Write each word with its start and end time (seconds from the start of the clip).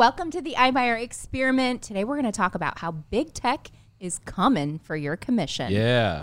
welcome 0.00 0.30
to 0.30 0.40
the 0.40 0.54
iBuyer 0.54 0.98
experiment. 0.98 1.82
Today 1.82 2.04
we're 2.04 2.14
going 2.14 2.24
to 2.24 2.32
talk 2.32 2.54
about 2.54 2.78
how 2.78 2.90
big 2.90 3.34
tech 3.34 3.70
is 3.98 4.18
coming 4.20 4.78
for 4.78 4.96
your 4.96 5.14
commission. 5.14 5.70
Yeah. 5.70 6.22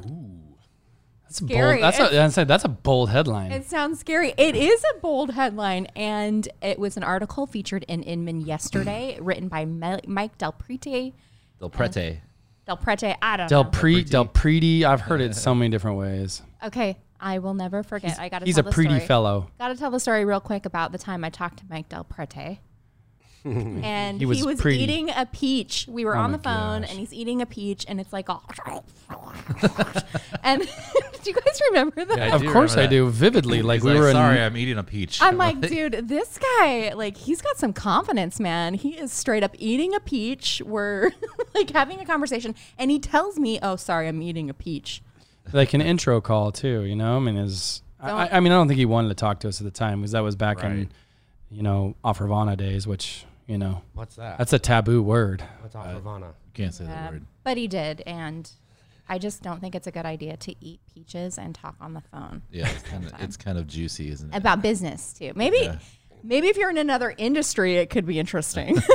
That's 1.21 1.41
a 1.41 1.43
Scary. 1.45 1.73
bold. 1.73 1.83
That's 1.83 1.99
a, 1.99 2.05
It's- 2.05 2.19
I'd 2.19 2.33
say 2.33 2.43
that's 2.45 2.63
a 2.65 2.69
bold 2.69 3.11
headline. 3.11 3.51
It 3.51 3.65
sounds 3.67 3.99
scary. 3.99 4.33
It 4.35 4.55
is 4.55 4.83
a 4.95 4.99
bold 4.99 5.29
headline, 5.29 5.85
and 5.95 6.49
it 6.59 6.79
was 6.79 6.97
an 6.97 7.03
article 7.03 7.45
featured 7.45 7.85
in 7.87 8.01
Inman 8.01 8.41
yesterday, 8.41 9.15
written 9.21 9.47
by 9.47 9.65
Mike 9.65 10.39
DelPrete. 10.39 11.13
Del 11.59 11.69
Prete. 11.69 12.21
Del 12.65 12.77
Prete, 12.77 13.15
I 13.21 13.37
don't 13.37 13.47
Del 13.47 13.63
know. 13.65 13.69
Pre 13.69 14.03
Del 14.05 14.25
Preti. 14.25 14.85
I've 14.85 15.01
heard 15.01 15.21
it 15.21 15.35
so 15.35 15.53
many 15.55 15.69
different 15.69 15.99
ways. 15.99 16.41
okay, 16.63 16.97
I 17.19 17.37
will 17.37 17.53
never 17.53 17.83
forget. 17.83 18.17
I 18.19 18.29
got 18.29 18.39
to. 18.39 18.45
He's 18.45 18.57
a 18.57 18.63
pretty 18.63 18.95
story. 18.95 19.05
fellow. 19.07 19.51
Got 19.59 19.67
to 19.67 19.75
tell 19.75 19.91
the 19.91 19.99
story 19.99 20.25
real 20.25 20.39
quick 20.39 20.65
about 20.65 20.91
the 20.93 20.97
time 20.97 21.23
I 21.23 21.29
talked 21.29 21.59
to 21.59 21.65
Mike 21.69 21.89
DelPrete. 21.89 22.57
and 23.83 24.19
He 24.19 24.25
was 24.25 24.37
he 24.39 24.43
was 24.45 24.65
eating 24.65 25.09
a 25.09 25.25
peach. 25.25 25.85
We 25.89 26.05
were 26.05 26.15
Oh 26.15 26.21
on 26.21 26.31
the 26.31 26.37
phone, 26.37 26.81
gosh. 26.81 26.89
and 26.89 26.99
he's 26.99 27.13
eating 27.13 27.41
a 27.41 27.45
peach, 27.45 27.85
and 27.87 27.99
it's 27.99 28.11
like 28.13 28.29
all. 28.29 28.43
and 30.43 30.61
do 31.23 31.29
you 31.29 31.33
guys 31.33 31.61
remember 31.69 32.05
that? 32.05 32.17
Yeah, 32.17 32.35
Of 32.35 32.45
course 32.47 32.73
I 32.73 32.81
remember 32.83 32.89
do 32.95 33.09
vividly. 33.09 33.61
Like 33.61 33.77
He's 33.77 33.83
we 33.85 33.91
like, 33.91 33.99
were 33.99 34.11
sorry, 34.11 34.37
in. 34.37 34.43
I'm 34.43 34.57
eating 34.57 34.77
a 34.77 34.83
peach. 34.83 35.21
I'm 35.21 35.37
like, 35.37 35.59
dude, 35.61 36.07
this 36.07 36.37
guy, 36.37 36.93
like, 36.95 37.17
he's 37.17 37.41
got 37.41 37.57
some 37.57 37.73
confidence, 37.73 38.39
man. 38.39 38.73
He 38.73 38.97
is 38.97 39.11
straight 39.11 39.43
up 39.43 39.55
eating 39.57 39.93
a 39.95 39.99
peach. 39.99 40.61
We're 40.65 41.11
like 41.55 41.69
having 41.71 41.99
a 41.99 42.05
conversation, 42.05 42.55
and 42.77 42.91
he 42.91 42.99
tells 42.99 43.37
me, 43.37 43.59
"Oh, 43.61 43.75
sorry, 43.75 44.07
I'm 44.07 44.21
eating 44.21 44.49
a 44.49 44.53
peach." 44.53 45.01
like 45.53 45.73
an 45.73 45.79
intro 45.81 46.19
call 46.19 46.51
too. 46.51 46.81
You 46.83 46.95
know, 46.95 47.15
I 47.15 47.19
mean, 47.19 47.37
is 47.37 47.81
I, 48.01 48.11
I- 48.11 48.37
I 48.37 48.39
mean, 48.41 48.51
I 48.51 48.55
don't 48.55 48.67
think 48.67 48.77
he 48.77 48.85
wanted 48.85 49.07
to 49.09 49.15
talk 49.15 49.39
to 49.41 49.47
us 49.47 49.61
at 49.61 49.65
the 49.65 49.71
time 49.71 50.01
because 50.01 50.11
that 50.11 50.19
was 50.23 50.35
back 50.35 50.61
in, 50.63 50.89
you 51.49 51.63
know, 51.63 51.95
Offervana 52.03 52.57
days, 52.57 52.85
which 52.85 53.25
you 53.47 53.57
know, 53.57 53.81
What's 53.93 54.15
that? 54.17 54.37
that's 54.37 54.53
a 54.53 54.59
taboo 54.59 55.01
word. 55.01 55.43
What's 55.61 55.75
Offervana? 55.75 56.33
Can't 56.53 56.73
say 56.73 56.85
that 56.85 57.07
Um, 57.07 57.13
word. 57.13 57.25
but 57.43 57.57
he 57.57 57.67
did, 57.67 58.01
and 58.05 58.49
I 59.09 59.17
just 59.19 59.41
don't 59.41 59.61
think 59.61 59.73
it's 59.73 59.87
a 59.87 59.91
good 59.91 60.05
idea 60.05 60.35
to 60.37 60.55
eat 60.59 60.79
peaches 60.93 61.37
and 61.37 61.55
talk 61.55 61.75
on 61.79 61.93
the 61.93 62.01
phone 62.01 62.41
Yeah, 62.51 62.67
it's 62.69 62.83
kind 62.83 63.05
of 63.05 63.13
it's 63.19 63.37
kind 63.37 63.57
of 63.57 63.67
juicy, 63.67 64.09
isn't 64.11 64.33
it? 64.33 64.37
about 64.37 64.61
business 64.61 65.13
too. 65.13 65.31
Maybe, 65.35 65.59
Yeah. 65.61 65.77
maybe 66.23 66.47
if 66.47 66.57
you're 66.57 66.69
in 66.69 66.77
another 66.77 67.13
industry, 67.17 67.77
it 67.77 67.89
could 67.89 68.05
be 68.05 68.19
interesting. 68.19 68.77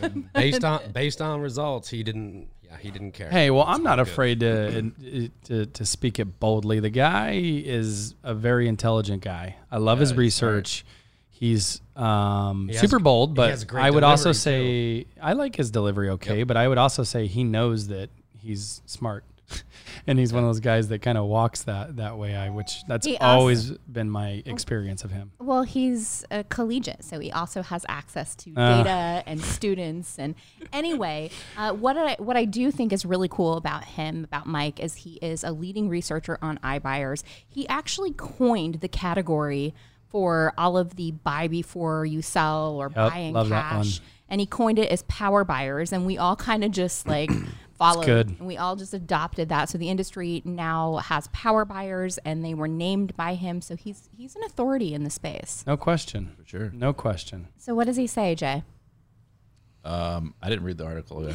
Based 0.34 0.64
on 0.64 0.80
based 0.92 1.20
on 1.20 1.40
results, 1.40 1.88
he 1.88 2.02
didn't. 2.02 2.48
Yeah, 2.64 2.76
he 2.78 2.90
didn't 2.90 3.12
care. 3.12 3.28
Hey, 3.30 3.50
well, 3.50 3.64
I'm 3.66 3.82
not 3.82 3.98
afraid 3.98 4.40
to, 4.40 4.92
to 5.44 5.66
to 5.66 5.84
speak 5.84 6.18
it 6.18 6.38
boldly. 6.40 6.80
The 6.80 6.90
guy 6.90 7.32
is 7.42 8.14
a 8.22 8.32
very 8.34 8.68
intelligent 8.68 9.22
guy. 9.22 9.56
I 9.70 9.78
love 9.78 9.98
his 9.98 10.10
he's 10.10 10.18
research. 10.18 10.84
He's 11.30 11.80
um, 12.00 12.68
has- 12.68 12.80
super 12.80 12.98
bold, 12.98 13.34
but 13.34 13.66
I 13.74 13.90
would 13.90 14.04
also 14.04 14.32
delivery, 14.32 15.06
say 15.06 15.06
I 15.22 15.32
like 15.34 15.56
his 15.56 15.70
delivery 15.70 16.10
okay, 16.10 16.42
but 16.44 16.56
I 16.56 16.66
would 16.68 16.78
also 16.78 17.02
say 17.02 17.26
he 17.26 17.44
knows 17.44 17.88
that 17.88 18.10
he's 18.38 18.82
smart. 18.86 19.24
and 20.06 20.16
he's 20.16 20.32
one 20.32 20.44
of 20.44 20.48
those 20.48 20.60
guys 20.60 20.86
that 20.88 21.00
kind 21.02 21.18
of 21.18 21.24
walks 21.26 21.62
that 21.64 21.96
that 21.96 22.16
way. 22.16 22.36
I 22.36 22.50
which 22.50 22.84
that's 22.86 23.04
also- 23.04 23.18
always 23.20 23.70
been 23.72 24.08
my 24.08 24.44
experience 24.46 25.02
of 25.02 25.10
him. 25.10 25.32
Well, 25.40 25.64
he's 25.64 26.24
a 26.30 26.44
collegiate, 26.44 27.02
so 27.02 27.18
he 27.18 27.32
also 27.32 27.62
has 27.62 27.84
access 27.88 28.36
to 28.36 28.52
Uh. 28.54 28.84
data 28.84 29.24
and 29.26 29.42
students. 29.42 30.20
And 30.20 30.36
anyway, 30.72 31.30
uh, 31.56 31.72
what 31.72 31.96
I 31.98 32.14
what 32.20 32.36
I 32.36 32.44
do 32.44 32.70
think 32.70 32.92
is 32.92 33.04
really 33.04 33.26
cool 33.28 33.56
about 33.56 33.84
him, 33.84 34.22
about 34.22 34.46
Mike, 34.46 34.78
is 34.78 34.94
he 34.94 35.14
is 35.20 35.42
a 35.42 35.50
leading 35.50 35.88
researcher 35.88 36.38
on 36.40 36.58
iBuyers. 36.58 37.24
He 37.48 37.66
actually 37.68 38.12
coined 38.12 38.76
the 38.76 38.88
category 38.88 39.74
for 40.10 40.52
all 40.58 40.76
of 40.76 40.96
the 40.96 41.12
buy 41.12 41.48
before 41.48 42.04
you 42.04 42.20
sell 42.22 42.74
or 42.76 42.86
Yep, 42.94 43.10
buy 43.12 43.18
in 43.18 43.32
love 43.32 43.48
that 43.48 43.74
one. 43.76 43.84
cash, 43.84 44.00
and 44.28 44.40
he 44.40 44.46
coined 44.46 44.78
it 44.78 44.90
as 44.90 45.02
power 45.04 45.44
buyers. 45.44 45.92
And 45.92 46.04
we 46.06 46.18
all 46.18 46.36
kind 46.36 46.64
of 46.64 46.70
just 46.72 47.06
like. 47.08 47.30
Followed, 47.80 48.04
good. 48.04 48.28
and 48.28 48.40
we 48.46 48.58
all 48.58 48.76
just 48.76 48.92
adopted 48.92 49.48
that. 49.48 49.70
So 49.70 49.78
the 49.78 49.88
industry 49.88 50.42
now 50.44 50.96
has 50.96 51.28
power 51.28 51.64
buyers, 51.64 52.18
and 52.26 52.44
they 52.44 52.52
were 52.52 52.68
named 52.68 53.16
by 53.16 53.32
him. 53.32 53.62
So 53.62 53.74
he's 53.74 54.06
he's 54.14 54.36
an 54.36 54.42
authority 54.44 54.92
in 54.92 55.02
the 55.02 55.08
space. 55.08 55.64
No 55.66 55.78
question. 55.78 56.34
For 56.38 56.44
sure. 56.46 56.70
No 56.74 56.92
question. 56.92 57.48
So 57.56 57.74
what 57.74 57.86
does 57.86 57.96
he 57.96 58.06
say, 58.06 58.34
Jay? 58.34 58.64
Um, 59.82 60.34
I 60.42 60.50
didn't 60.50 60.64
read 60.66 60.76
the 60.76 60.84
article. 60.84 61.26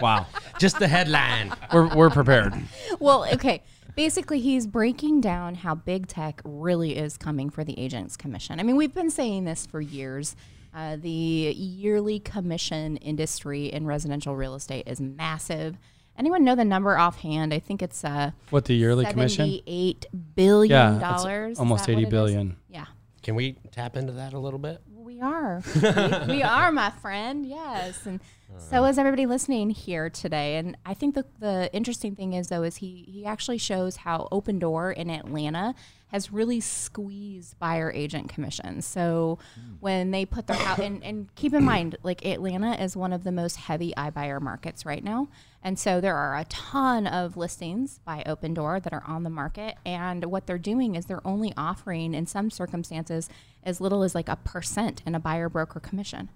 Wow. 0.00 0.26
Just 0.58 0.78
the 0.78 0.86
headline. 0.86 1.52
we're 1.72 1.88
we're 1.94 2.10
prepared. 2.10 2.54
Well, 3.00 3.24
okay. 3.34 3.62
Basically, 3.98 4.38
he's 4.38 4.68
breaking 4.68 5.20
down 5.20 5.56
how 5.56 5.74
big 5.74 6.06
tech 6.06 6.40
really 6.44 6.96
is 6.96 7.16
coming 7.16 7.50
for 7.50 7.64
the 7.64 7.76
agents 7.76 8.16
commission. 8.16 8.60
I 8.60 8.62
mean, 8.62 8.76
we've 8.76 8.94
been 8.94 9.10
saying 9.10 9.44
this 9.44 9.66
for 9.66 9.80
years. 9.80 10.36
Uh, 10.72 10.94
the 10.94 11.08
yearly 11.10 12.20
commission 12.20 12.98
industry 12.98 13.66
in 13.72 13.86
residential 13.86 14.36
real 14.36 14.54
estate 14.54 14.86
is 14.86 15.00
massive. 15.00 15.78
Anyone 16.16 16.44
know 16.44 16.54
the 16.54 16.64
number 16.64 16.96
offhand? 16.96 17.52
I 17.52 17.58
think 17.58 17.82
it's 17.82 18.04
uh, 18.04 18.30
What 18.50 18.66
the 18.66 18.74
yearly 18.74 19.04
commission? 19.04 19.46
seventy-eight 19.46 20.06
billion 20.36 20.70
Yeah, 20.70 21.00
dollars. 21.00 21.52
Is 21.54 21.58
almost 21.58 21.88
eighty 21.88 22.04
billion. 22.04 22.06
what 22.06 22.06
80 22.06 22.06
it 22.06 22.06
is? 22.06 22.10
billion. 22.36 22.56
Yeah. 22.68 22.86
Can 23.24 23.34
we 23.34 23.56
tap 23.72 23.96
into 23.96 24.12
that 24.12 24.32
a 24.32 24.38
little 24.38 24.60
bit? 24.60 24.80
We 25.18 25.24
are. 25.24 25.62
we, 25.74 26.34
we 26.36 26.42
are, 26.44 26.70
my 26.70 26.90
friend. 26.90 27.44
Yes. 27.44 28.06
And 28.06 28.20
so 28.56 28.84
uh. 28.84 28.88
is 28.88 28.98
everybody 28.98 29.26
listening 29.26 29.70
here 29.70 30.08
today. 30.08 30.56
And 30.56 30.76
I 30.86 30.94
think 30.94 31.16
the, 31.16 31.24
the 31.40 31.68
interesting 31.72 32.14
thing 32.14 32.34
is, 32.34 32.48
though, 32.48 32.62
is 32.62 32.76
he, 32.76 33.04
he 33.08 33.26
actually 33.26 33.58
shows 33.58 33.96
how 33.96 34.28
Opendoor 34.30 34.94
in 34.94 35.10
Atlanta 35.10 35.74
has 36.08 36.32
really 36.32 36.60
squeezed 36.60 37.58
buyer 37.58 37.92
agent 37.92 38.28
commissions. 38.28 38.86
So 38.86 39.38
hmm. 39.54 39.74
when 39.80 40.10
they 40.10 40.24
put 40.24 40.46
their 40.46 40.56
house, 40.56 40.78
and, 40.78 41.02
and 41.04 41.34
keep 41.34 41.54
in 41.54 41.64
mind, 41.64 41.96
like 42.02 42.24
Atlanta 42.24 42.82
is 42.82 42.96
one 42.96 43.12
of 43.12 43.24
the 43.24 43.32
most 43.32 43.56
heavy 43.56 43.92
iBuyer 43.96 44.40
markets 44.40 44.84
right 44.84 45.04
now. 45.04 45.28
And 45.62 45.78
so 45.78 46.00
there 46.00 46.16
are 46.16 46.36
a 46.38 46.44
ton 46.44 47.06
of 47.06 47.36
listings 47.36 48.00
by 48.04 48.22
Opendoor 48.26 48.82
that 48.82 48.92
are 48.92 49.02
on 49.06 49.22
the 49.22 49.30
market. 49.30 49.76
And 49.84 50.26
what 50.26 50.46
they're 50.46 50.56
doing 50.56 50.94
is 50.94 51.06
they're 51.06 51.26
only 51.26 51.52
offering, 51.56 52.14
in 52.14 52.26
some 52.26 52.50
circumstances, 52.50 53.28
as 53.62 53.80
little 53.80 54.02
as 54.02 54.14
like 54.14 54.28
a 54.28 54.36
percent 54.36 55.02
in 55.04 55.14
a 55.14 55.20
buyer 55.20 55.48
broker 55.48 55.80
commission. 55.80 56.28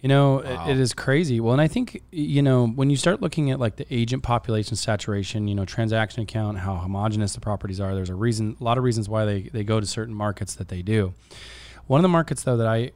You 0.00 0.08
know, 0.08 0.38
it, 0.38 0.70
it 0.70 0.78
is 0.78 0.94
crazy. 0.94 1.40
Well, 1.40 1.52
and 1.52 1.60
I 1.60 1.68
think 1.68 2.02
you 2.10 2.40
know 2.40 2.66
when 2.66 2.88
you 2.88 2.96
start 2.96 3.20
looking 3.20 3.50
at 3.50 3.60
like 3.60 3.76
the 3.76 3.86
agent 3.94 4.22
population 4.22 4.76
saturation, 4.76 5.46
you 5.46 5.54
know, 5.54 5.66
transaction 5.66 6.24
count, 6.24 6.58
how 6.58 6.76
homogenous 6.76 7.34
the 7.34 7.40
properties 7.40 7.80
are. 7.80 7.94
There's 7.94 8.08
a 8.08 8.14
reason, 8.14 8.56
a 8.58 8.64
lot 8.64 8.78
of 8.78 8.84
reasons 8.84 9.08
why 9.08 9.26
they 9.26 9.42
they 9.42 9.62
go 9.62 9.78
to 9.78 9.86
certain 9.86 10.14
markets 10.14 10.54
that 10.54 10.68
they 10.68 10.80
do. 10.80 11.12
One 11.86 11.98
of 11.98 12.02
the 12.02 12.08
markets 12.08 12.42
though 12.44 12.56
that 12.56 12.66
I 12.66 12.92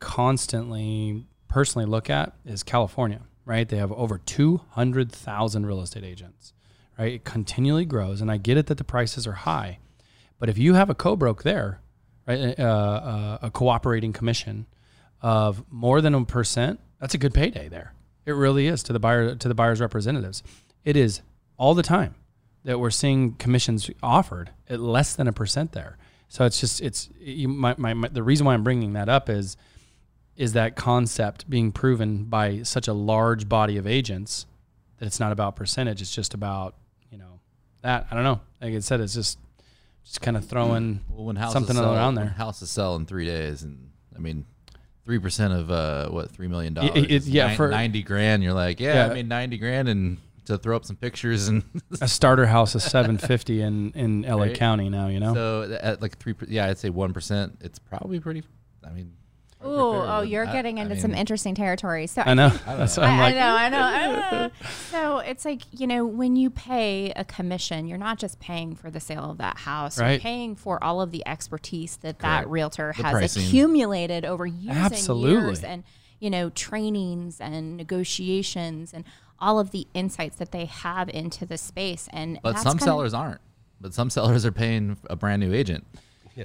constantly 0.00 1.24
personally 1.46 1.86
look 1.86 2.10
at 2.10 2.34
is 2.44 2.62
California. 2.62 3.20
Right, 3.44 3.68
they 3.68 3.78
have 3.78 3.92
over 3.92 4.18
two 4.18 4.60
hundred 4.70 5.10
thousand 5.10 5.66
real 5.66 5.80
estate 5.80 6.04
agents. 6.04 6.52
Right, 6.98 7.14
it 7.14 7.24
continually 7.24 7.84
grows, 7.84 8.20
and 8.20 8.30
I 8.30 8.36
get 8.36 8.56
it 8.56 8.66
that 8.66 8.76
the 8.76 8.84
prices 8.84 9.26
are 9.26 9.32
high, 9.32 9.78
but 10.38 10.48
if 10.48 10.58
you 10.58 10.74
have 10.74 10.90
a 10.90 10.94
co-broke 10.94 11.42
there, 11.42 11.80
right, 12.26 12.58
uh, 12.58 12.62
uh, 12.62 13.38
a 13.40 13.50
cooperating 13.50 14.12
commission 14.12 14.66
of 15.22 15.64
more 15.70 16.00
than 16.00 16.14
a 16.14 16.24
percent, 16.24 16.80
that's 17.00 17.14
a 17.14 17.18
good 17.18 17.34
payday 17.34 17.68
there. 17.68 17.94
It 18.26 18.32
really 18.32 18.66
is 18.66 18.82
to 18.84 18.92
the 18.92 19.00
buyer 19.00 19.34
to 19.34 19.48
the 19.48 19.54
buyer's 19.54 19.80
representatives. 19.80 20.42
It 20.84 20.96
is 20.96 21.22
all 21.56 21.74
the 21.74 21.82
time 21.82 22.14
that 22.64 22.78
we're 22.78 22.90
seeing 22.90 23.34
commissions 23.34 23.90
offered 24.02 24.50
at 24.68 24.80
less 24.80 25.14
than 25.14 25.26
a 25.26 25.32
percent 25.32 25.72
there. 25.72 25.96
So 26.28 26.44
it's 26.44 26.60
just 26.60 26.80
it's 26.80 27.08
you, 27.18 27.48
my, 27.48 27.74
my, 27.76 27.94
my 27.94 28.08
the 28.08 28.22
reason 28.22 28.46
why 28.46 28.54
I'm 28.54 28.62
bringing 28.62 28.92
that 28.92 29.08
up 29.08 29.28
is 29.28 29.56
is 30.36 30.52
that 30.52 30.76
concept 30.76 31.50
being 31.50 31.72
proven 31.72 32.24
by 32.24 32.62
such 32.62 32.88
a 32.88 32.92
large 32.92 33.48
body 33.48 33.76
of 33.76 33.86
agents 33.86 34.46
that 34.98 35.06
it's 35.06 35.20
not 35.20 35.32
about 35.32 35.56
percentage. 35.56 36.00
It's 36.00 36.14
just 36.14 36.34
about 36.34 36.76
you 37.10 37.18
know 37.18 37.40
that 37.82 38.06
I 38.10 38.14
don't 38.14 38.24
know. 38.24 38.40
Like 38.60 38.74
I 38.74 38.78
said, 38.78 39.00
it's 39.00 39.14
just 39.14 39.38
just 40.04 40.20
kind 40.20 40.36
of 40.36 40.44
throwing 40.44 41.00
well, 41.10 41.26
when 41.26 41.36
houses 41.36 41.54
something 41.54 41.76
sell, 41.76 41.94
around 41.94 42.14
when 42.14 42.26
there. 42.26 42.34
houses 42.34 42.70
sell 42.70 42.96
in 42.96 43.06
three 43.06 43.26
days, 43.26 43.62
and 43.62 43.90
I 44.14 44.18
mean, 44.18 44.46
three 45.04 45.18
percent 45.18 45.52
of 45.52 45.70
uh, 45.70 46.08
what 46.08 46.30
three 46.30 46.48
million 46.48 46.74
dollars? 46.74 47.26
yeah, 47.28 47.48
nine- 47.48 47.56
for- 47.56 47.68
ninety 47.70 48.02
grand. 48.02 48.42
You're 48.42 48.52
like, 48.54 48.80
yeah, 48.80 48.94
Yeah. 49.06 49.10
I 49.10 49.14
made 49.14 49.28
ninety 49.28 49.58
grand, 49.58 49.88
and 49.88 50.18
to 50.46 50.58
throw 50.58 50.74
up 50.76 50.84
some 50.84 50.96
pictures, 50.96 51.48
and 51.48 51.62
a 52.00 52.08
starter 52.08 52.46
house 52.46 52.74
is 52.74 52.82
750 52.90 53.60
in 53.62 53.92
in 53.92 54.22
LA 54.22 54.36
Right. 54.44 54.54
County 54.56 54.88
now. 54.88 55.08
You 55.08 55.20
know. 55.20 55.34
so 55.34 55.78
at 55.80 56.00
like 56.02 56.18
three, 56.18 56.34
yeah, 56.48 56.66
I'd 56.66 56.78
say 56.78 56.90
one 56.90 57.12
percent. 57.12 57.58
It's 57.60 57.78
probably 57.78 58.18
pretty. 58.20 58.42
I 58.84 58.90
mean, 58.90 59.12
Ooh, 59.64 59.68
fair, 59.92 60.10
oh, 60.10 60.20
you're 60.22 60.46
I- 60.46 60.52
getting 60.52 60.78
I 60.78 60.82
into 60.82 60.94
mean, 60.94 61.02
some 61.02 61.14
interesting 61.14 61.54
territory. 61.54 62.06
So 62.06 62.22
I 62.24 62.34
know. 62.34 62.46
I 62.66 62.70
don't 62.70 62.78
That's 62.78 62.96
know. 62.96 63.02
I'm 63.04 63.20
I, 63.20 63.22
like, 63.22 63.34
I 63.34 63.38
know, 63.38 63.54
I 63.54 63.68
know, 63.68 63.80
I 63.82 64.30
know. 64.42 64.50
So 64.90 65.18
it's 65.18 65.44
like 65.44 65.62
you 65.70 65.86
know, 65.86 66.04
when 66.06 66.36
you 66.36 66.50
pay 66.50 67.12
a 67.14 67.24
commission, 67.24 67.86
you're 67.86 67.98
not 67.98 68.18
just 68.18 68.40
paying 68.40 68.74
for 68.74 68.90
the 68.90 69.00
sale 69.00 69.30
of 69.30 69.38
that 69.38 69.58
house. 69.58 69.98
Right. 70.00 70.12
You're 70.12 70.20
paying 70.20 70.56
for 70.56 70.82
all 70.82 71.00
of 71.00 71.10
the 71.10 71.22
expertise 71.26 71.96
that 71.98 72.18
that 72.20 72.48
realtor 72.48 72.92
The 72.96 73.02
has 73.04 73.12
pricing. 73.12 73.42
accumulated 73.44 74.24
over 74.24 74.46
years 74.46 74.76
and 74.76 74.84
Absolutely. 74.92 75.30
years, 75.32 75.62
and 75.64 75.84
you 76.18 76.30
know, 76.30 76.50
trainings 76.50 77.40
and 77.40 77.76
negotiations 77.76 78.92
and 78.92 79.04
all 79.38 79.58
of 79.58 79.70
the 79.70 79.86
insights 79.94 80.36
that 80.36 80.52
they 80.52 80.66
have 80.66 81.08
into 81.08 81.46
the 81.46 81.56
space. 81.56 82.08
And 82.12 82.38
But 82.42 82.52
that's 82.52 82.62
some 82.62 82.72
kinda- 82.72 82.84
sellers 82.84 83.14
aren't. 83.14 83.40
But 83.80 83.94
some 83.94 84.10
sellers 84.16 84.44
are 84.44 84.52
paying 84.52 84.96
a 85.08 85.16
brand 85.16 85.40
new 85.40 85.52
agent. 85.54 85.86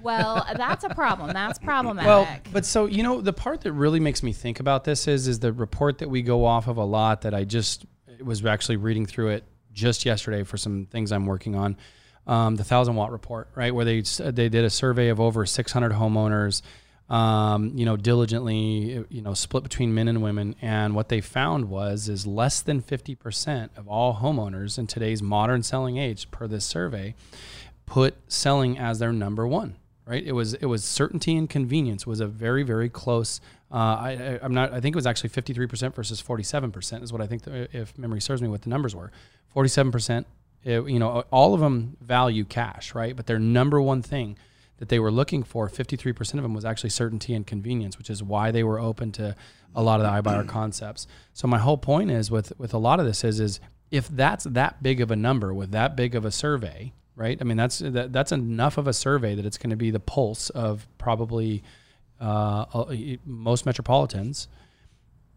Well, 0.03 0.45
that's 0.55 0.83
a 0.83 0.89
problem. 0.89 1.31
That's 1.33 1.59
problematic. 1.63 2.07
Well, 2.07 2.27
but 2.51 2.65
so 2.65 2.85
you 2.85 3.03
know, 3.03 3.21
the 3.21 3.33
part 3.33 3.61
that 3.61 3.73
really 3.73 3.99
makes 3.99 4.23
me 4.23 4.33
think 4.33 4.59
about 4.59 4.83
this 4.83 5.07
is 5.07 5.27
is 5.27 5.39
the 5.39 5.53
report 5.53 5.99
that 5.99 6.09
we 6.09 6.21
go 6.21 6.45
off 6.45 6.67
of 6.67 6.77
a 6.77 6.83
lot 6.83 7.21
that 7.21 7.33
I 7.33 7.43
just 7.43 7.85
was 8.23 8.45
actually 8.45 8.77
reading 8.77 9.05
through 9.05 9.29
it 9.29 9.43
just 9.75 10.05
yesterday 10.05 10.43
for 10.43 10.57
some 10.57 10.87
things 10.87 11.11
I'm 11.11 11.25
working 11.25 11.55
on. 11.55 11.77
Um, 12.27 12.55
the 12.55 12.63
thousand 12.63 12.95
watt 12.95 13.11
report, 13.11 13.49
right, 13.53 13.73
where 13.73 13.85
they 13.85 14.01
they 14.01 14.49
did 14.49 14.65
a 14.65 14.69
survey 14.69 15.09
of 15.09 15.19
over 15.19 15.45
600 15.45 15.91
homeowners, 15.91 16.63
um, 17.07 17.71
you 17.75 17.85
know, 17.85 17.97
diligently, 17.97 19.05
you 19.09 19.21
know, 19.21 19.35
split 19.35 19.61
between 19.61 19.93
men 19.93 20.07
and 20.07 20.23
women, 20.23 20.55
and 20.59 20.95
what 20.95 21.09
they 21.09 21.21
found 21.21 21.69
was 21.69 22.09
is 22.09 22.25
less 22.25 22.61
than 22.61 22.81
50% 22.81 23.69
of 23.77 23.87
all 23.87 24.15
homeowners 24.15 24.79
in 24.79 24.87
today's 24.87 25.21
modern 25.21 25.61
selling 25.61 25.97
age, 25.97 26.31
per 26.31 26.47
this 26.47 26.65
survey, 26.65 27.13
put 27.85 28.15
selling 28.27 28.79
as 28.79 28.97
their 28.97 29.13
number 29.13 29.45
one 29.45 29.75
right? 30.05 30.23
It 30.23 30.33
was 30.33 30.53
it 30.55 30.65
was 30.65 30.83
certainty 30.83 31.35
and 31.35 31.49
convenience 31.49 32.05
was 32.05 32.19
a 32.19 32.27
very 32.27 32.63
very 32.63 32.89
close. 32.89 33.41
Uh, 33.71 33.75
I, 33.75 34.39
am 34.41 34.53
not. 34.53 34.71
I 34.71 34.79
think 34.79 34.95
it 34.95 34.97
was 34.97 35.07
actually 35.07 35.29
53 35.29 35.67
percent 35.67 35.95
versus 35.95 36.21
47 36.21 36.71
percent 36.71 37.03
is 37.03 37.11
what 37.11 37.21
I 37.21 37.27
think. 37.27 37.43
The, 37.43 37.67
if 37.75 37.97
memory 37.97 38.21
serves 38.21 38.41
me, 38.41 38.47
what 38.47 38.61
the 38.61 38.69
numbers 38.69 38.95
were. 38.95 39.11
47 39.49 39.91
percent. 39.91 40.27
You 40.63 40.97
know, 40.97 41.23
all 41.31 41.53
of 41.53 41.59
them 41.59 41.95
value 42.01 42.43
cash, 42.43 42.95
right? 42.95 43.15
But 43.15 43.27
their 43.27 43.37
number 43.37 43.79
one 43.79 44.01
thing 44.01 44.35
that 44.77 44.89
they 44.89 44.97
were 44.97 45.11
looking 45.11 45.43
for, 45.43 45.69
53 45.69 46.11
percent 46.13 46.39
of 46.39 46.43
them 46.43 46.53
was 46.53 46.65
actually 46.65 46.89
certainty 46.89 47.33
and 47.33 47.45
convenience, 47.45 47.97
which 47.97 48.09
is 48.09 48.23
why 48.23 48.51
they 48.51 48.63
were 48.63 48.79
open 48.79 49.11
to 49.13 49.35
a 49.75 49.83
lot 49.83 49.99
of 49.99 50.05
the 50.05 50.29
iBuyer 50.29 50.47
concepts. 50.47 51.07
So 51.33 51.47
my 51.47 51.59
whole 51.59 51.77
point 51.77 52.11
is 52.11 52.31
with 52.31 52.53
with 52.57 52.73
a 52.73 52.77
lot 52.77 52.99
of 52.99 53.05
this 53.05 53.23
is 53.23 53.39
is 53.39 53.59
if 53.91 54.07
that's 54.07 54.43
that 54.45 54.81
big 54.81 54.99
of 55.01 55.11
a 55.11 55.15
number 55.15 55.53
with 55.53 55.71
that 55.71 55.95
big 55.95 56.15
of 56.15 56.25
a 56.25 56.31
survey, 56.31 56.93
right? 57.15 57.37
I 57.39 57.43
mean, 57.43 57.57
that's 57.57 57.79
that, 57.79 58.11
that's 58.11 58.31
enough 58.31 58.77
of 58.77 58.87
a 58.87 58.93
survey 58.93 59.35
that 59.35 59.45
it's 59.45 59.57
going 59.57 59.69
to 59.69 59.75
be 59.75 59.91
the 59.91 59.99
pulse 59.99 60.49
of 60.49 60.87
probably 60.97 61.63
uh, 62.19 62.65
most 63.25 63.65
metropolitans. 63.65 64.47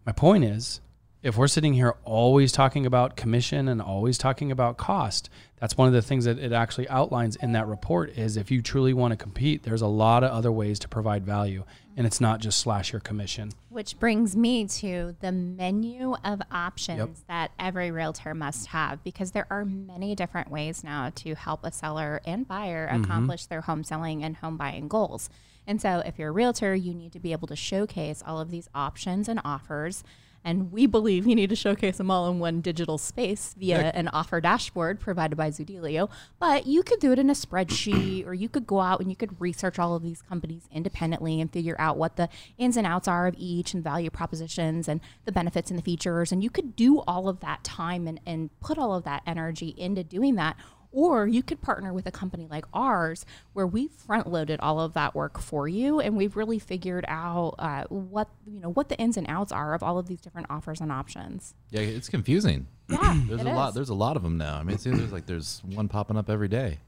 My 0.06 0.12
point 0.12 0.44
is, 0.44 0.80
if 1.22 1.36
we're 1.36 1.48
sitting 1.48 1.74
here 1.74 1.96
always 2.04 2.52
talking 2.52 2.86
about 2.86 3.16
commission 3.16 3.68
and 3.68 3.82
always 3.82 4.18
talking 4.18 4.52
about 4.52 4.76
cost, 4.76 5.28
that's 5.56 5.76
one 5.76 5.88
of 5.88 5.94
the 5.94 6.02
things 6.02 6.24
that 6.26 6.38
it 6.38 6.52
actually 6.52 6.88
outlines 6.88 7.34
in 7.36 7.52
that 7.52 7.66
report 7.66 8.10
is 8.16 8.36
if 8.36 8.50
you 8.50 8.62
truly 8.62 8.94
want 8.94 9.10
to 9.10 9.16
compete, 9.16 9.64
there's 9.64 9.82
a 9.82 9.88
lot 9.88 10.22
of 10.22 10.30
other 10.30 10.52
ways 10.52 10.78
to 10.78 10.88
provide 10.88 11.26
value 11.26 11.64
and 11.96 12.06
it's 12.06 12.20
not 12.20 12.38
just 12.38 12.58
slash 12.58 12.92
your 12.92 13.00
commission. 13.00 13.50
Which 13.70 13.98
brings 13.98 14.36
me 14.36 14.68
to 14.68 15.16
the 15.20 15.32
menu 15.32 16.14
of 16.24 16.40
options 16.52 16.98
yep. 16.98 17.26
that 17.26 17.50
every 17.58 17.90
realtor 17.90 18.34
must 18.34 18.68
have 18.68 19.02
because 19.02 19.32
there 19.32 19.48
are 19.50 19.64
many 19.64 20.14
different 20.14 20.48
ways 20.48 20.84
now 20.84 21.10
to 21.16 21.34
help 21.34 21.64
a 21.64 21.72
seller 21.72 22.20
and 22.24 22.46
buyer 22.46 22.86
mm-hmm. 22.86 23.02
accomplish 23.02 23.46
their 23.46 23.62
home 23.62 23.82
selling 23.82 24.22
and 24.22 24.36
home 24.36 24.56
buying 24.56 24.86
goals. 24.86 25.28
And 25.66 25.82
so 25.82 26.00
if 26.06 26.20
you're 26.20 26.28
a 26.28 26.32
realtor, 26.32 26.76
you 26.76 26.94
need 26.94 27.10
to 27.12 27.18
be 27.18 27.32
able 27.32 27.48
to 27.48 27.56
showcase 27.56 28.22
all 28.24 28.40
of 28.40 28.52
these 28.52 28.68
options 28.76 29.28
and 29.28 29.40
offers 29.44 30.04
and 30.44 30.72
we 30.72 30.86
believe 30.86 31.26
you 31.26 31.34
need 31.34 31.50
to 31.50 31.56
showcase 31.56 31.98
them 31.98 32.10
all 32.10 32.28
in 32.30 32.38
one 32.38 32.60
digital 32.60 32.98
space 32.98 33.54
via 33.58 33.82
yeah. 33.82 33.90
an 33.94 34.08
offer 34.08 34.40
dashboard 34.40 35.00
provided 35.00 35.36
by 35.36 35.50
Zoodealio. 35.50 36.08
But 36.38 36.66
you 36.66 36.82
could 36.82 37.00
do 37.00 37.12
it 37.12 37.18
in 37.18 37.30
a 37.30 37.34
spreadsheet 37.34 38.26
or 38.26 38.34
you 38.34 38.48
could 38.48 38.66
go 38.66 38.80
out 38.80 39.00
and 39.00 39.10
you 39.10 39.16
could 39.16 39.40
research 39.40 39.78
all 39.78 39.94
of 39.94 40.02
these 40.02 40.22
companies 40.22 40.68
independently 40.72 41.40
and 41.40 41.52
figure 41.52 41.76
out 41.78 41.96
what 41.96 42.16
the 42.16 42.28
ins 42.56 42.76
and 42.76 42.86
outs 42.86 43.08
are 43.08 43.26
of 43.26 43.34
each 43.36 43.74
and 43.74 43.82
value 43.82 44.10
propositions 44.10 44.88
and 44.88 45.00
the 45.24 45.32
benefits 45.32 45.70
and 45.70 45.78
the 45.78 45.82
features. 45.82 46.32
And 46.32 46.42
you 46.42 46.50
could 46.50 46.76
do 46.76 47.00
all 47.00 47.28
of 47.28 47.40
that 47.40 47.64
time 47.64 48.06
and, 48.06 48.20
and 48.26 48.50
put 48.60 48.78
all 48.78 48.94
of 48.94 49.04
that 49.04 49.22
energy 49.26 49.74
into 49.76 50.04
doing 50.04 50.36
that 50.36 50.56
or 50.92 51.26
you 51.26 51.42
could 51.42 51.60
partner 51.60 51.92
with 51.92 52.06
a 52.06 52.10
company 52.10 52.46
like 52.50 52.64
ours 52.72 53.26
where 53.52 53.66
we've 53.66 53.90
front 53.90 54.26
loaded 54.26 54.58
all 54.60 54.80
of 54.80 54.94
that 54.94 55.14
work 55.14 55.38
for 55.38 55.68
you 55.68 56.00
and 56.00 56.16
we've 56.16 56.36
really 56.36 56.58
figured 56.58 57.04
out 57.08 57.54
uh, 57.58 57.84
what 57.88 58.28
you 58.46 58.60
know 58.60 58.70
what 58.70 58.88
the 58.88 58.96
ins 58.98 59.16
and 59.16 59.26
outs 59.28 59.52
are 59.52 59.74
of 59.74 59.82
all 59.82 59.98
of 59.98 60.08
these 60.08 60.20
different 60.20 60.46
offers 60.50 60.80
and 60.80 60.90
options. 60.90 61.54
Yeah, 61.70 61.80
it's 61.80 62.08
confusing. 62.08 62.66
Yeah, 62.88 63.20
there's 63.28 63.42
a 63.42 63.48
is. 63.48 63.56
lot. 63.56 63.74
There's 63.74 63.90
a 63.90 63.94
lot 63.94 64.16
of 64.16 64.22
them 64.22 64.38
now. 64.38 64.56
I 64.56 64.62
mean, 64.62 64.74
it 64.74 64.80
seems 64.80 64.98
there's 64.98 65.12
like 65.12 65.26
there's 65.26 65.62
one 65.64 65.88
popping 65.88 66.16
up 66.16 66.30
every 66.30 66.48
day. 66.48 66.78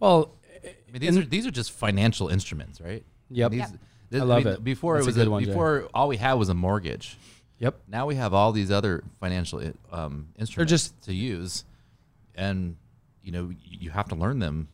Well, 0.00 0.32
I 0.64 0.92
mean, 0.92 1.00
these 1.00 1.16
are 1.16 1.24
these 1.24 1.46
are 1.46 1.50
just 1.50 1.72
financial 1.72 2.28
instruments, 2.28 2.80
right? 2.80 3.04
Yep. 3.30 3.50
These, 3.50 3.60
yep. 3.60 3.70
This, 4.10 4.20
I 4.20 4.24
love 4.24 4.40
I 4.42 4.44
mean, 4.44 4.54
it. 4.54 4.64
Before 4.64 4.94
That's 4.96 5.06
it 5.06 5.18
was 5.18 5.26
a, 5.26 5.30
one, 5.30 5.44
before 5.44 5.80
Jay. 5.82 5.88
all 5.94 6.08
we 6.08 6.16
had 6.16 6.34
was 6.34 6.48
a 6.48 6.54
mortgage. 6.54 7.16
Yep. 7.58 7.80
Now 7.88 8.06
we 8.06 8.16
have 8.16 8.34
all 8.34 8.52
these 8.52 8.70
other 8.70 9.04
financial 9.20 9.60
um, 9.92 10.28
instruments 10.38 10.56
They're 10.56 10.64
just 10.64 11.02
to 11.02 11.14
use, 11.14 11.64
and 12.34 12.76
you 13.24 13.32
know 13.32 13.52
you 13.64 13.90
have 13.90 14.08
to 14.08 14.14
learn 14.14 14.38
them. 14.38 14.68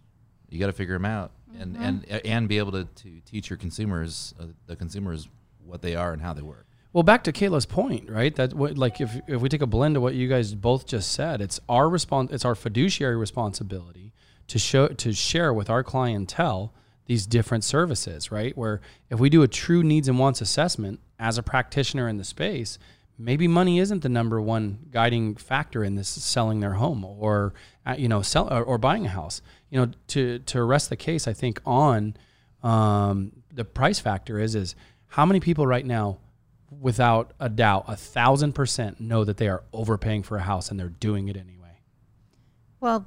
You 0.48 0.58
got 0.58 0.66
to 0.66 0.72
figure 0.72 0.94
them 0.94 1.04
out 1.04 1.30
and 1.58 1.74
mm-hmm. 1.74 1.84
and 1.84 2.26
and 2.26 2.48
be 2.48 2.58
able 2.58 2.72
to, 2.72 2.84
to 2.84 3.20
teach 3.24 3.50
your 3.50 3.56
consumers 3.56 4.34
uh, 4.40 4.46
the 4.66 4.76
consumers 4.76 5.28
what 5.64 5.82
they 5.82 5.94
are 5.94 6.12
and 6.12 6.20
how 6.20 6.32
they 6.32 6.42
work. 6.42 6.66
Well, 6.92 7.04
back 7.04 7.22
to 7.24 7.32
Kayla's 7.32 7.66
point, 7.66 8.10
right? 8.10 8.34
That 8.34 8.52
what, 8.52 8.76
like 8.76 9.00
if 9.00 9.16
if 9.26 9.40
we 9.40 9.48
take 9.48 9.62
a 9.62 9.66
blend 9.66 9.96
of 9.96 10.02
what 10.02 10.14
you 10.14 10.28
guys 10.28 10.54
both 10.54 10.86
just 10.86 11.12
said, 11.12 11.40
it's 11.40 11.60
our 11.68 11.88
response, 11.88 12.32
it's 12.32 12.44
our 12.44 12.54
fiduciary 12.54 13.16
responsibility 13.16 14.12
to 14.48 14.58
show 14.58 14.88
to 14.88 15.12
share 15.12 15.54
with 15.54 15.70
our 15.70 15.84
clientele 15.84 16.74
these 17.06 17.26
different 17.26 17.64
services, 17.64 18.32
right? 18.32 18.56
Where 18.56 18.80
if 19.08 19.20
we 19.20 19.30
do 19.30 19.42
a 19.42 19.48
true 19.48 19.82
needs 19.82 20.08
and 20.08 20.18
wants 20.18 20.40
assessment 20.40 21.00
as 21.18 21.38
a 21.38 21.42
practitioner 21.42 22.08
in 22.08 22.16
the 22.16 22.24
space, 22.24 22.78
maybe 23.20 23.46
money 23.46 23.78
isn't 23.78 24.02
the 24.02 24.08
number 24.08 24.40
one 24.40 24.78
guiding 24.90 25.36
factor 25.36 25.84
in 25.84 25.94
this 25.94 26.08
selling 26.08 26.60
their 26.60 26.74
home 26.74 27.04
or 27.04 27.52
uh, 27.86 27.94
you 27.96 28.08
know 28.08 28.22
sell 28.22 28.52
or, 28.52 28.62
or, 28.62 28.78
buying 28.78 29.06
a 29.06 29.10
house. 29.10 29.42
You 29.68 29.80
know 29.80 29.92
to 30.08 30.38
to 30.40 30.62
rest 30.64 30.90
the 30.90 30.96
case 30.96 31.28
i 31.28 31.32
think 31.32 31.60
on 31.64 32.16
um, 32.62 33.32
the 33.52 33.64
price 33.64 34.00
factor 34.00 34.38
is 34.38 34.54
is 34.54 34.74
how 35.06 35.24
many 35.24 35.40
people 35.40 35.66
right 35.66 35.86
now 35.86 36.18
without 36.70 37.32
a 37.38 37.48
doubt 37.48 37.84
a 37.88 37.96
thousand 37.96 38.54
percent 38.54 39.00
know 39.00 39.24
that 39.24 39.36
they 39.36 39.48
are 39.48 39.62
overpaying 39.72 40.22
for 40.22 40.36
a 40.36 40.42
house 40.42 40.70
and 40.70 40.78
they're 40.78 40.88
doing 40.88 41.28
it 41.28 41.36
anyway? 41.36 41.78
Well 42.80 43.06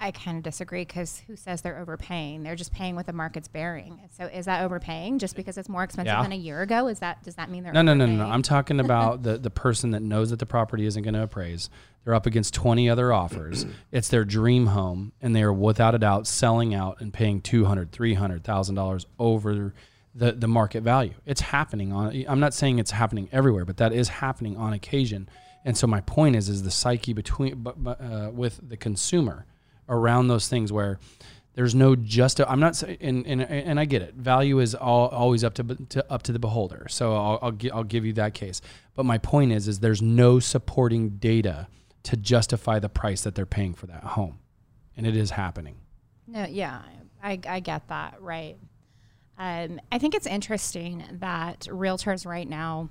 I 0.00 0.10
kind 0.10 0.36
of 0.36 0.42
disagree 0.42 0.82
because 0.82 1.22
who 1.26 1.36
says 1.36 1.62
they're 1.62 1.78
overpaying? 1.78 2.42
They're 2.42 2.56
just 2.56 2.72
paying 2.72 2.96
what 2.96 3.06
the 3.06 3.12
market's 3.12 3.48
bearing. 3.48 4.00
So 4.16 4.26
is 4.26 4.44
that 4.44 4.62
overpaying 4.62 5.18
just 5.18 5.36
because 5.36 5.56
it's 5.56 5.68
more 5.68 5.82
expensive 5.82 6.12
yeah. 6.12 6.22
than 6.22 6.32
a 6.32 6.36
year 6.36 6.60
ago? 6.60 6.88
Is 6.88 6.98
that 6.98 7.22
does 7.22 7.36
that 7.36 7.50
mean 7.50 7.62
they're 7.62 7.72
no 7.72 7.82
no 7.82 7.94
no 7.94 8.04
no 8.04 8.16
no? 8.16 8.26
I'm 8.26 8.42
talking 8.42 8.78
about 8.86 9.22
the 9.22 9.38
the 9.38 9.50
person 9.50 9.92
that 9.92 10.02
knows 10.02 10.30
that 10.30 10.38
the 10.38 10.46
property 10.46 10.84
isn't 10.86 11.02
going 11.02 11.14
to 11.14 11.22
appraise. 11.22 11.70
They're 12.04 12.14
up 12.14 12.26
against 12.26 12.54
20 12.54 12.88
other 12.88 13.12
offers. 13.12 13.66
it's 13.92 14.08
their 14.08 14.24
dream 14.24 14.66
home, 14.66 15.12
and 15.20 15.34
they 15.34 15.42
are 15.42 15.52
without 15.52 15.94
a 15.94 15.98
doubt 15.98 16.26
selling 16.26 16.74
out 16.74 17.00
and 17.00 17.12
paying 17.12 17.40
200, 17.40 17.90
300 17.90 18.44
thousand 18.44 18.74
dollars 18.74 19.06
over 19.18 19.72
the 20.14 20.32
the 20.32 20.48
market 20.48 20.82
value. 20.82 21.14
It's 21.24 21.40
happening 21.40 21.92
on. 21.92 22.24
I'm 22.28 22.40
not 22.40 22.52
saying 22.52 22.78
it's 22.78 22.90
happening 22.90 23.30
everywhere, 23.32 23.64
but 23.64 23.78
that 23.78 23.94
is 23.94 24.08
happening 24.08 24.56
on 24.58 24.74
occasion. 24.74 25.28
And 25.64 25.76
so 25.76 25.88
my 25.88 26.00
point 26.02 26.36
is, 26.36 26.48
is 26.48 26.62
the 26.62 26.70
psyche 26.70 27.12
between 27.12 27.66
uh, 27.66 28.30
with 28.32 28.60
the 28.68 28.76
consumer 28.76 29.46
around 29.88 30.28
those 30.28 30.48
things 30.48 30.72
where 30.72 30.98
there's 31.54 31.74
no 31.74 31.96
just 31.96 32.40
i'm 32.42 32.60
not 32.60 32.80
and, 32.82 33.26
and, 33.26 33.42
and 33.42 33.80
i 33.80 33.84
get 33.84 34.02
it. 34.02 34.14
Value 34.14 34.60
is 34.60 34.74
all, 34.74 35.08
always 35.08 35.42
up 35.42 35.54
to, 35.54 35.64
to 35.64 36.12
up 36.12 36.22
to 36.24 36.32
the 36.32 36.38
beholder. 36.38 36.86
So 36.88 37.14
I'll, 37.14 37.38
I'll, 37.42 37.56
I'll 37.72 37.84
give 37.84 38.04
you 38.04 38.12
that 38.14 38.34
case. 38.34 38.60
But 38.94 39.06
my 39.06 39.18
point 39.18 39.52
is 39.52 39.66
is 39.66 39.80
there's 39.80 40.02
no 40.02 40.38
supporting 40.38 41.10
data 41.10 41.66
to 42.04 42.16
justify 42.16 42.78
the 42.78 42.88
price 42.88 43.22
that 43.22 43.34
they're 43.34 43.46
paying 43.46 43.74
for 43.74 43.86
that 43.86 44.04
home. 44.04 44.38
And 44.96 45.06
it 45.06 45.16
is 45.16 45.30
happening. 45.30 45.76
No 46.26 46.44
yeah 46.44 46.82
i, 47.22 47.40
I 47.48 47.60
get 47.60 47.88
that 47.88 48.20
right. 48.20 48.56
Um, 49.38 49.80
i 49.90 49.98
think 49.98 50.14
it's 50.14 50.26
interesting 50.26 51.04
that 51.20 51.60
realtors 51.70 52.26
right 52.26 52.48
now 52.48 52.90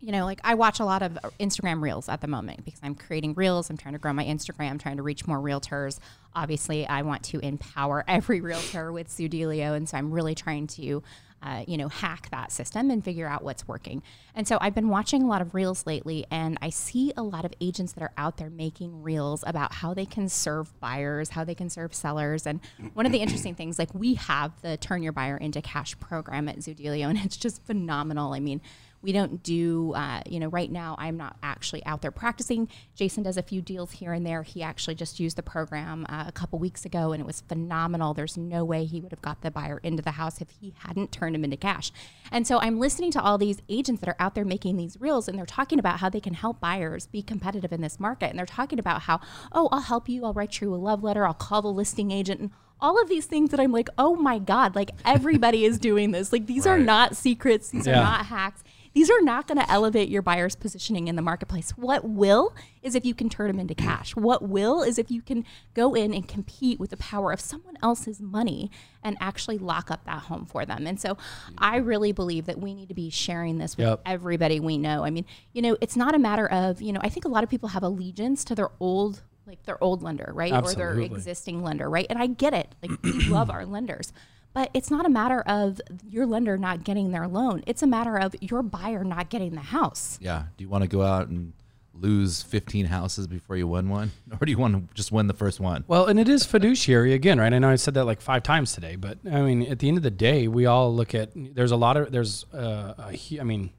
you 0.00 0.12
know, 0.12 0.24
like 0.24 0.40
I 0.44 0.54
watch 0.54 0.80
a 0.80 0.84
lot 0.84 1.02
of 1.02 1.18
Instagram 1.40 1.82
reels 1.82 2.08
at 2.08 2.20
the 2.20 2.26
moment 2.26 2.64
because 2.64 2.80
I'm 2.82 2.94
creating 2.94 3.34
reels. 3.34 3.70
I'm 3.70 3.76
trying 3.76 3.94
to 3.94 3.98
grow 3.98 4.12
my 4.12 4.24
Instagram, 4.24 4.80
trying 4.80 4.98
to 4.98 5.02
reach 5.02 5.26
more 5.26 5.38
realtors. 5.38 5.98
Obviously, 6.34 6.86
I 6.86 7.02
want 7.02 7.22
to 7.24 7.38
empower 7.40 8.04
every 8.08 8.40
realtor 8.40 8.92
with 8.92 9.08
Zoodealio, 9.08 9.74
and 9.74 9.88
so 9.88 9.96
I'm 9.96 10.10
really 10.10 10.34
trying 10.34 10.66
to, 10.66 11.02
uh, 11.42 11.64
you 11.66 11.78
know, 11.78 11.88
hack 11.88 12.28
that 12.32 12.52
system 12.52 12.90
and 12.90 13.02
figure 13.02 13.26
out 13.26 13.42
what's 13.42 13.66
working. 13.66 14.02
And 14.34 14.46
so 14.46 14.58
I've 14.60 14.74
been 14.74 14.90
watching 14.90 15.22
a 15.22 15.26
lot 15.26 15.40
of 15.40 15.54
reels 15.54 15.86
lately, 15.86 16.26
and 16.30 16.58
I 16.60 16.68
see 16.68 17.14
a 17.16 17.22
lot 17.22 17.46
of 17.46 17.54
agents 17.60 17.92
that 17.92 18.02
are 18.02 18.12
out 18.18 18.36
there 18.36 18.50
making 18.50 19.02
reels 19.02 19.42
about 19.46 19.72
how 19.72 19.94
they 19.94 20.06
can 20.06 20.28
serve 20.28 20.78
buyers, 20.80 21.30
how 21.30 21.44
they 21.44 21.54
can 21.54 21.70
serve 21.70 21.94
sellers. 21.94 22.46
And 22.46 22.60
one 22.92 23.06
of 23.06 23.12
the 23.12 23.20
interesting 23.20 23.54
things, 23.54 23.78
like 23.78 23.94
we 23.94 24.14
have 24.14 24.52
the 24.60 24.76
Turn 24.76 25.02
Your 25.02 25.12
Buyer 25.12 25.38
into 25.38 25.62
Cash 25.62 25.98
program 25.98 26.46
at 26.48 26.58
Zoodealio, 26.58 27.08
and 27.08 27.18
it's 27.24 27.38
just 27.38 27.62
phenomenal. 27.62 28.34
I 28.34 28.40
mean 28.40 28.60
we 29.04 29.12
don't 29.12 29.42
do, 29.42 29.92
uh, 29.94 30.22
you 30.26 30.40
know, 30.40 30.48
right 30.48 30.72
now 30.72 30.96
I'm 30.98 31.16
not 31.18 31.36
actually 31.42 31.84
out 31.84 32.00
there 32.00 32.10
practicing. 32.10 32.68
Jason 32.94 33.22
does 33.22 33.36
a 33.36 33.42
few 33.42 33.60
deals 33.60 33.92
here 33.92 34.12
and 34.12 34.26
there. 34.26 34.42
He 34.42 34.62
actually 34.62 34.94
just 34.94 35.20
used 35.20 35.36
the 35.36 35.42
program 35.42 36.06
uh, 36.08 36.24
a 36.26 36.32
couple 36.32 36.58
weeks 36.58 36.86
ago 36.86 37.12
and 37.12 37.20
it 37.20 37.26
was 37.26 37.42
phenomenal. 37.42 38.14
There's 38.14 38.38
no 38.38 38.64
way 38.64 38.86
he 38.86 39.00
would 39.00 39.12
have 39.12 39.22
got 39.22 39.42
the 39.42 39.50
buyer 39.50 39.78
into 39.82 40.02
the 40.02 40.12
house 40.12 40.40
if 40.40 40.48
he 40.58 40.74
hadn't 40.78 41.12
turned 41.12 41.36
him 41.36 41.44
into 41.44 41.58
cash. 41.58 41.92
And 42.32 42.46
so 42.46 42.58
I'm 42.60 42.80
listening 42.80 43.10
to 43.12 43.22
all 43.22 43.36
these 43.36 43.60
agents 43.68 44.00
that 44.00 44.08
are 44.08 44.16
out 44.18 44.34
there 44.34 44.44
making 44.44 44.78
these 44.78 44.98
reels 44.98 45.28
and 45.28 45.38
they're 45.38 45.44
talking 45.44 45.78
about 45.78 46.00
how 46.00 46.08
they 46.08 46.20
can 46.20 46.34
help 46.34 46.58
buyers 46.58 47.06
be 47.06 47.22
competitive 47.22 47.72
in 47.72 47.82
this 47.82 48.00
market. 48.00 48.30
And 48.30 48.38
they're 48.38 48.46
talking 48.46 48.78
about 48.78 49.02
how, 49.02 49.20
oh, 49.52 49.68
I'll 49.70 49.82
help 49.82 50.08
you. 50.08 50.24
I'll 50.24 50.32
write 50.32 50.60
you 50.62 50.74
a 50.74 50.76
love 50.76 51.04
letter. 51.04 51.26
I'll 51.26 51.34
call 51.34 51.60
the 51.60 51.68
listing 51.68 52.10
agent 52.10 52.40
and 52.40 52.50
all 52.80 53.00
of 53.00 53.08
these 53.08 53.26
things 53.26 53.50
that 53.50 53.60
I'm 53.60 53.72
like, 53.72 53.88
oh 53.96 54.14
my 54.14 54.38
God, 54.38 54.74
like 54.74 54.90
everybody 55.04 55.64
is 55.64 55.78
doing 55.78 56.10
this. 56.10 56.32
Like 56.32 56.46
these 56.46 56.66
right. 56.66 56.72
are 56.72 56.78
not 56.78 57.16
secrets, 57.16 57.70
these 57.70 57.86
yeah. 57.86 57.98
are 57.98 58.02
not 58.02 58.26
hacks. 58.26 58.62
These 58.94 59.10
are 59.10 59.20
not 59.20 59.48
going 59.48 59.58
to 59.58 59.70
elevate 59.70 60.08
your 60.08 60.22
buyer's 60.22 60.54
positioning 60.54 61.08
in 61.08 61.16
the 61.16 61.22
marketplace. 61.22 61.72
What 61.72 62.08
will 62.08 62.54
is 62.80 62.94
if 62.94 63.04
you 63.04 63.12
can 63.12 63.28
turn 63.28 63.48
them 63.48 63.58
into 63.58 63.74
cash. 63.74 64.14
What 64.14 64.48
will 64.48 64.82
is 64.82 64.98
if 64.98 65.10
you 65.10 65.20
can 65.20 65.44
go 65.74 65.94
in 65.94 66.14
and 66.14 66.28
compete 66.28 66.78
with 66.78 66.90
the 66.90 66.96
power 66.96 67.32
of 67.32 67.40
someone 67.40 67.76
else's 67.82 68.20
money 68.20 68.70
and 69.02 69.16
actually 69.20 69.58
lock 69.58 69.90
up 69.90 70.04
that 70.04 70.22
home 70.22 70.46
for 70.46 70.64
them. 70.64 70.86
And 70.86 71.00
so 71.00 71.18
I 71.58 71.76
really 71.76 72.12
believe 72.12 72.46
that 72.46 72.58
we 72.58 72.72
need 72.72 72.88
to 72.88 72.94
be 72.94 73.10
sharing 73.10 73.58
this 73.58 73.76
with 73.76 73.86
yep. 73.86 74.00
everybody 74.06 74.60
we 74.60 74.78
know. 74.78 75.04
I 75.04 75.10
mean, 75.10 75.24
you 75.52 75.60
know, 75.60 75.76
it's 75.80 75.96
not 75.96 76.14
a 76.14 76.18
matter 76.18 76.46
of, 76.46 76.80
you 76.80 76.92
know, 76.92 77.00
I 77.02 77.08
think 77.08 77.24
a 77.24 77.28
lot 77.28 77.42
of 77.42 77.50
people 77.50 77.70
have 77.70 77.82
allegiance 77.82 78.44
to 78.44 78.54
their 78.54 78.70
old 78.78 79.22
like 79.46 79.62
their 79.64 79.82
old 79.82 80.02
lender, 80.02 80.30
right? 80.34 80.52
Absolutely. 80.52 80.82
Or 80.82 80.94
their 80.94 81.04
existing 81.04 81.62
lender, 81.62 81.90
right? 81.90 82.06
And 82.08 82.18
I 82.18 82.28
get 82.28 82.54
it. 82.54 82.74
Like 82.82 83.02
we 83.02 83.28
love 83.28 83.50
our 83.50 83.66
lenders. 83.66 84.12
But 84.54 84.70
it's 84.72 84.90
not 84.90 85.04
a 85.04 85.10
matter 85.10 85.40
of 85.40 85.80
your 86.08 86.26
lender 86.26 86.56
not 86.56 86.84
getting 86.84 87.10
their 87.10 87.26
loan. 87.26 87.64
It's 87.66 87.82
a 87.82 87.86
matter 87.86 88.16
of 88.16 88.34
your 88.40 88.62
buyer 88.62 89.04
not 89.04 89.28
getting 89.28 89.54
the 89.54 89.60
house. 89.60 90.16
Yeah. 90.22 90.44
Do 90.56 90.64
you 90.64 90.70
want 90.70 90.82
to 90.82 90.88
go 90.88 91.02
out 91.02 91.28
and 91.28 91.52
lose 91.92 92.42
15 92.42 92.86
houses 92.86 93.26
before 93.26 93.56
you 93.56 93.68
win 93.68 93.88
one 93.88 94.10
or 94.40 94.44
do 94.44 94.50
you 94.50 94.58
want 94.58 94.74
to 94.74 94.94
just 94.94 95.12
win 95.12 95.28
the 95.28 95.34
first 95.34 95.60
one 95.60 95.84
well 95.86 96.06
and 96.06 96.18
it 96.18 96.28
is 96.28 96.44
fiduciary 96.44 97.12
again 97.12 97.38
right 97.38 97.52
i 97.52 97.58
know 97.60 97.70
i 97.70 97.76
said 97.76 97.94
that 97.94 98.04
like 98.04 98.20
five 98.20 98.42
times 98.42 98.72
today 98.72 98.96
but 98.96 99.16
i 99.30 99.40
mean 99.40 99.62
at 99.62 99.78
the 99.78 99.86
end 99.86 99.96
of 99.96 100.02
the 100.02 100.10
day 100.10 100.48
we 100.48 100.66
all 100.66 100.92
look 100.92 101.14
at 101.14 101.30
there's 101.34 101.70
a 101.70 101.76
lot 101.76 101.96
of 101.96 102.10
there's 102.10 102.44
uh, 102.52 102.94
a, 102.98 103.40
I 103.40 103.44
mean 103.44 103.70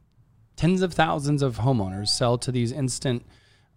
tens 0.55 0.81
of 0.81 0.93
thousands 0.93 1.41
of 1.41 1.57
homeowners 1.57 2.07
sell 2.07 2.37
to 2.37 2.51
these 2.53 2.71
instant 2.71 3.25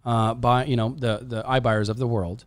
uh, 0.05 0.33
buy 0.33 0.63
you 0.63 0.77
know 0.77 0.95
the 0.97 1.19
the 1.21 1.43
iBuyers 1.43 1.89
of 1.89 1.97
the 1.97 2.07
world 2.07 2.45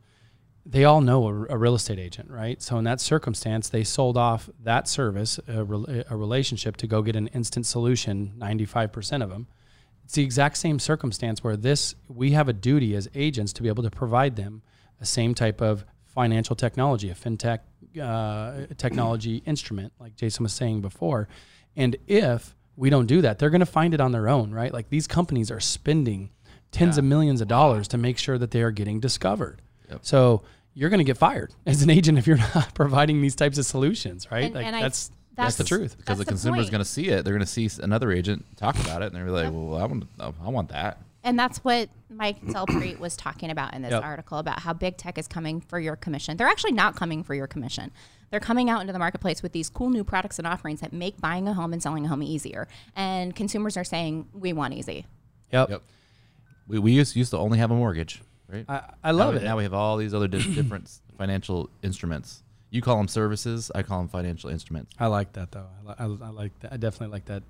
they 0.65 0.85
all 0.85 1.01
know 1.01 1.27
a, 1.27 1.47
a, 1.55 1.57
real 1.59 1.75
estate 1.75 1.99
agent, 1.99 2.31
right? 2.31 2.63
So 2.63 2.79
in 2.79 2.85
that 2.85 3.01
circumstance, 3.01 3.69
they 3.69 3.83
sold 3.83 4.17
off 4.17 4.49
that 4.63 4.87
service, 4.87 5.41
a, 5.49 5.65
re, 5.65 6.05
a 6.09 6.17
relationship, 6.17 6.77
to 6.79 6.87
go 6.87 7.03
get 7.03 7.17
an 7.17 7.27
instant 7.29 7.67
solution. 7.67 8.33
Ninety-five 8.37 8.93
percent 8.93 9.23
of 9.23 9.31
them. 9.31 9.49
It's 10.05 10.15
the 10.15 10.23
exact 10.23 10.57
same 10.59 10.79
circumstance 10.79 11.43
where 11.43 11.57
this 11.57 11.95
we 12.09 12.33
have 12.33 12.49
a 12.49 12.53
duty 12.53 12.95
as 12.95 13.09
agents 13.15 13.53
to 13.55 13.63
be 13.63 13.69
able 13.69 13.83
to 13.83 13.91
provide 13.91 14.37
them 14.37 14.63
the 14.99 15.07
same 15.07 15.35
type 15.35 15.61
of 15.61 15.85
financial 16.07 16.55
technology, 16.55 17.11
a 17.11 17.15
fintech 17.15 17.61
uh, 18.01 18.67
technology 18.77 19.37
instrument, 19.47 19.93
like 19.99 20.15
Jason 20.17 20.43
was 20.45 20.53
saying 20.53 20.81
before. 20.81 21.29
And 21.75 21.97
if 22.07 22.55
we 22.77 22.91
don't 22.91 23.07
do 23.07 23.21
that, 23.23 23.39
they're 23.39 23.51
going 23.51 23.61
to 23.61 23.67
find 23.67 23.95
it 23.95 24.01
on 24.01 24.13
their 24.13 24.29
own, 24.29 24.53
right? 24.53 24.73
Like 24.73 24.91
these 24.91 25.07
companies 25.07 25.51
are 25.51 25.61
spending 25.61 26.31
tens 26.71 26.97
yeah. 26.97 27.01
of 27.01 27.05
millions 27.05 27.41
of 27.41 27.49
dollars 27.49 27.89
to 27.89 27.99
make 27.99 28.19
sure 28.19 28.39
that 28.39 28.51
they 28.51 28.63
are 28.63 28.71
getting 28.71 29.01
discovered. 29.01 29.61
Yep. 29.91 30.01
So 30.03 30.43
you're 30.75 30.91
going 30.91 30.99
to 30.99 31.05
get 31.05 31.19
fired 31.19 31.53
as 31.67 31.83
an 31.83 31.91
agent 31.91 32.19
if 32.19 32.27
you're 32.27 32.39
not 32.39 32.75
providing 32.75 33.21
these 33.21 33.35
types 33.35 33.59
of 33.59 33.67
solutions, 33.67 34.31
right? 34.31 34.45
And, 34.45 34.55
like 34.55 34.67
and 34.67 34.75
that's, 34.77 35.11
that's, 35.35 35.57
that's 35.57 35.57
the 35.57 35.65
truth. 35.65 35.97
Because 35.97 36.19
the, 36.19 36.25
the 36.25 36.29
consumer 36.29 36.59
is 36.59 36.71
going 36.71 36.81
to 36.81 36.85
see 36.85 37.09
it, 37.09 37.25
they're 37.25 37.35
going 37.35 37.41
to 37.41 37.47
see 37.47 37.69
another 37.83 38.13
agent 38.13 38.45
talk 38.57 38.79
about 38.79 39.03
it, 39.03 39.13
and 39.13 39.17
they're 39.17 39.31
like, 39.31 39.45
yep. 39.45 39.53
"Well, 39.53 39.77
I 39.77 39.85
want, 39.85 40.05
uh, 40.21 40.33
I 40.45 40.49
want 40.49 40.69
that." 40.71 40.99
And 41.25 41.39
that's 41.39 41.59
what 41.59 41.89
Mike 42.11 42.41
DelPrete 42.47 42.99
was 42.99 43.17
talking 43.17 43.51
about 43.51 43.75
in 43.75 43.83
this 43.83 43.93
yep. 43.93 44.03
article 44.03 44.39
about 44.39 44.61
how 44.61 44.73
big 44.73 44.97
tech 44.97 45.19
is 45.19 45.29
coming 45.29 45.61
for 45.61 45.79
your 45.79 45.97
commission. 45.97 46.37
They're 46.37 46.49
actually 46.49 46.73
not 46.73 46.97
coming 46.97 47.23
for 47.23 47.35
your 47.35 47.47
commission. 47.47 47.93
They're 48.31 48.41
coming 48.41 48.71
out 48.71 48.81
into 48.81 48.93
the 48.93 48.99
marketplace 48.99 49.43
with 49.43 49.53
these 49.53 49.69
cool 49.69 49.91
new 49.91 50.05
products 50.05 50.39
and 50.39 50.47
offerings 50.47 50.81
that 50.81 50.93
make 50.93 51.21
buying 51.21 51.47
a 51.49 51.55
home 51.55 51.73
and 51.73 51.83
selling 51.83 52.07
a 52.07 52.09
home 52.09 52.23
easier. 52.23 52.67
And 52.97 53.37
consumers 53.37 53.77
are 53.77 53.85
saying, 53.85 54.29
"We 54.33 54.53
want 54.53 54.75
easy." 54.75 55.07
Yep. 55.53 55.71
yep. 55.71 55.83
We, 56.67 56.79
we 56.79 56.93
used, 56.93 57.15
used 57.17 57.31
to 57.33 57.39
only 57.39 57.59
have 57.59 57.71
a 57.71 57.75
mortgage 57.75 58.23
right? 58.53 58.65
I, 58.69 58.83
I 59.03 59.11
love 59.13 59.35
now, 59.35 59.41
it. 59.41 59.45
Now 59.45 59.57
we 59.57 59.63
have 59.65 59.75
all 59.75 59.97
these 59.97 60.15
other 60.15 60.29
different 60.29 60.91
financial 61.17 61.71
instruments. 61.83 62.43
You 62.71 62.81
call 62.81 62.97
them 62.97 63.09
services. 63.09 63.71
I 63.75 63.83
call 63.83 63.99
them 63.99 64.09
financial 64.09 64.51
instruments. 64.51 64.93
I 64.99 65.07
like 65.07 65.33
that 65.35 65.53
though. 65.53 65.67
I, 65.87 66.05
I, 66.05 66.05
I 66.05 66.31
like 66.31 66.59
that. 66.61 66.73
I 66.73 66.77
definitely 66.77 67.13
like 67.13 67.27
that 67.27 67.43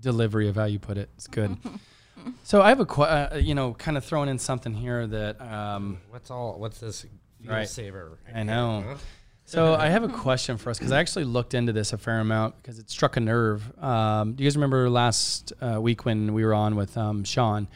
delivery 0.00 0.48
of 0.48 0.56
how 0.56 0.64
you 0.64 0.78
put 0.78 0.98
it. 0.98 1.08
It's 1.16 1.26
good. 1.26 1.56
so 2.42 2.62
I 2.62 2.68
have 2.68 2.80
a 2.80 2.86
qu- 2.86 3.02
uh, 3.02 3.40
you 3.40 3.54
know, 3.54 3.74
kind 3.74 3.96
of 3.96 4.04
throwing 4.04 4.28
in 4.28 4.38
something 4.38 4.74
here 4.74 5.06
that 5.06 5.40
um, 5.40 5.98
what's 6.10 6.30
all 6.30 6.58
what's 6.58 6.78
this 6.80 7.06
fuel 7.40 7.54
right. 7.54 7.68
saver? 7.68 8.18
I 8.34 8.42
know. 8.42 8.84
Huh? 8.86 8.94
So 9.44 9.74
I 9.78 9.88
have 9.88 10.04
a 10.04 10.08
question 10.08 10.58
for 10.58 10.70
us 10.70 10.78
because 10.78 10.92
I 10.92 11.00
actually 11.00 11.24
looked 11.24 11.54
into 11.54 11.72
this 11.72 11.92
a 11.92 11.98
fair 11.98 12.20
amount 12.20 12.56
because 12.56 12.78
it 12.78 12.90
struck 12.90 13.16
a 13.16 13.20
nerve. 13.20 13.62
Um, 13.82 14.34
do 14.34 14.44
you 14.44 14.48
guys 14.48 14.56
remember 14.56 14.90
last 14.90 15.52
uh, 15.60 15.80
week 15.80 16.04
when 16.04 16.34
we 16.34 16.44
were 16.44 16.54
on 16.54 16.76
with 16.76 16.96
um, 16.98 17.24
Sean? 17.24 17.68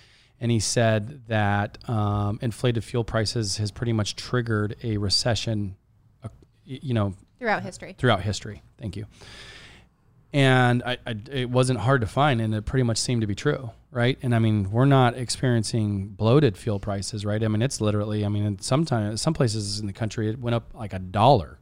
And 0.43 0.51
he 0.51 0.59
said 0.59 1.23
that 1.29 1.79
um, 1.89 2.41
inflated 2.43 2.83
fuel 2.83 3.05
prices 3.05 3.59
has 3.59 3.71
pretty 3.71 3.93
much 3.93 4.17
triggered 4.17 4.75
a 4.83 4.97
recession, 4.97 5.77
uh, 6.25 6.29
you 6.65 6.93
know, 6.93 7.15
throughout 7.39 7.63
history. 7.63 7.95
Throughout 7.97 8.23
history, 8.23 8.61
thank 8.77 8.97
you. 8.97 9.07
And 10.33 10.83
I, 10.83 10.99
I, 11.07 11.15
it 11.31 11.49
wasn't 11.49 11.79
hard 11.79 12.01
to 12.01 12.09
find, 12.09 12.41
and 12.41 12.57
it 12.57 12.65
pretty 12.65 12.83
much 12.83 12.99
seemed 12.99 13.21
to 13.21 13.29
be 13.29 13.37
true, 13.37 13.71
right? 13.93 14.19
And 14.21 14.35
I 14.35 14.41
mean, 14.41 14.73
we're 14.73 14.85
not 14.85 15.17
experiencing 15.17 16.09
bloated 16.09 16.59
fuel 16.59 16.81
prices, 16.81 17.25
right? 17.25 17.43
I 17.45 17.47
mean, 17.47 17.63
it's 17.63 17.81
literally, 17.81 18.25
I 18.25 18.29
mean, 18.29 18.59
sometimes 18.59 19.23
some 19.23 19.35
places 19.35 19.79
in 19.79 19.87
the 19.87 19.93
country 19.93 20.29
it 20.29 20.41
went 20.41 20.57
up 20.57 20.75
like 20.75 20.93
a 20.93 20.99
dollar. 20.99 21.61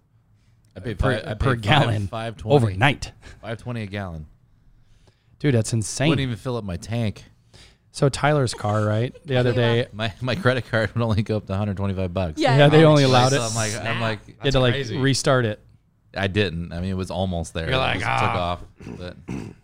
I 0.74 0.80
paid 0.80 0.98
per, 0.98 1.22
I 1.26 1.34
per 1.34 1.54
paid 1.54 1.62
gallon 1.62 2.06
five, 2.06 2.36
520, 2.36 2.56
overnight. 2.56 3.12
Five 3.42 3.58
twenty 3.58 3.82
a 3.82 3.86
gallon. 3.86 4.26
Dude, 5.38 5.54
that's 5.54 5.74
insane. 5.74 6.08
Wouldn't 6.08 6.22
even 6.22 6.36
fill 6.36 6.56
up 6.56 6.64
my 6.64 6.78
tank. 6.78 7.24
So 7.92 8.08
Tyler's 8.08 8.54
car, 8.54 8.84
right? 8.84 9.14
The 9.24 9.36
other 9.36 9.52
day, 9.52 9.88
my, 9.92 10.12
my 10.20 10.36
credit 10.36 10.70
card 10.70 10.94
would 10.94 11.02
only 11.02 11.22
go 11.22 11.38
up 11.38 11.46
to 11.46 11.52
125 11.52 12.14
bucks. 12.14 12.40
Yeah, 12.40 12.56
yeah 12.56 12.68
they 12.68 12.84
only 12.84 13.02
allowed 13.02 13.32
it. 13.32 13.40
I'm 13.40 13.54
like, 13.54 13.74
I'm 13.74 14.00
like, 14.00 14.20
you 14.28 14.34
had 14.38 14.52
to 14.52 14.60
like 14.60 14.74
crazy. 14.74 14.96
restart 14.96 15.44
it. 15.44 15.60
I 16.16 16.26
didn't. 16.26 16.72
I 16.72 16.80
mean, 16.80 16.90
it 16.90 16.96
was 16.96 17.10
almost 17.10 17.54
there. 17.54 17.68
You're 17.68 17.78
like, 17.78 18.04
ah. 18.04 18.18
took 18.18 18.30
off. 18.30 18.60
But 18.98 19.16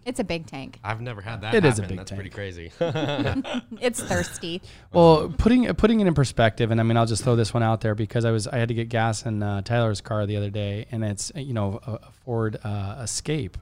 it's 0.05 0.21
a 0.21 0.25
big 0.25 0.47
tank. 0.47 0.79
I've 0.85 1.01
never 1.01 1.21
had 1.21 1.41
that. 1.41 1.55
It 1.55 1.65
happen. 1.65 1.73
is 1.73 1.79
a 1.79 1.83
big 1.83 1.89
tank. 1.89 1.99
That's 1.99 2.11
tank. 2.11 2.21
pretty 2.21 2.35
crazy. 2.35 2.73
it's 3.81 4.01
thirsty. 4.01 4.63
Well, 4.93 5.33
putting 5.37 5.67
putting 5.75 6.01
it 6.01 6.07
in 6.07 6.15
perspective, 6.15 6.71
and 6.71 6.81
I 6.81 6.85
mean, 6.85 6.97
I'll 6.97 7.07
just 7.07 7.25
throw 7.25 7.35
this 7.35 7.53
one 7.53 7.65
out 7.65 7.81
there 7.81 7.97
because 7.97 8.25
I 8.25 8.31
was 8.31 8.47
I 8.47 8.59
had 8.59 8.69
to 8.69 8.75
get 8.75 8.89
gas 8.89 9.27
in 9.27 9.43
uh, 9.43 9.63
Tyler's 9.63 10.01
car 10.01 10.25
the 10.27 10.37
other 10.37 10.51
day, 10.51 10.87
and 10.93 11.05
it's 11.05 11.33
you 11.35 11.53
know 11.53 11.81
a, 11.85 11.93
a 11.95 12.11
Ford 12.25 12.59
uh, 12.63 13.01
Escape. 13.01 13.59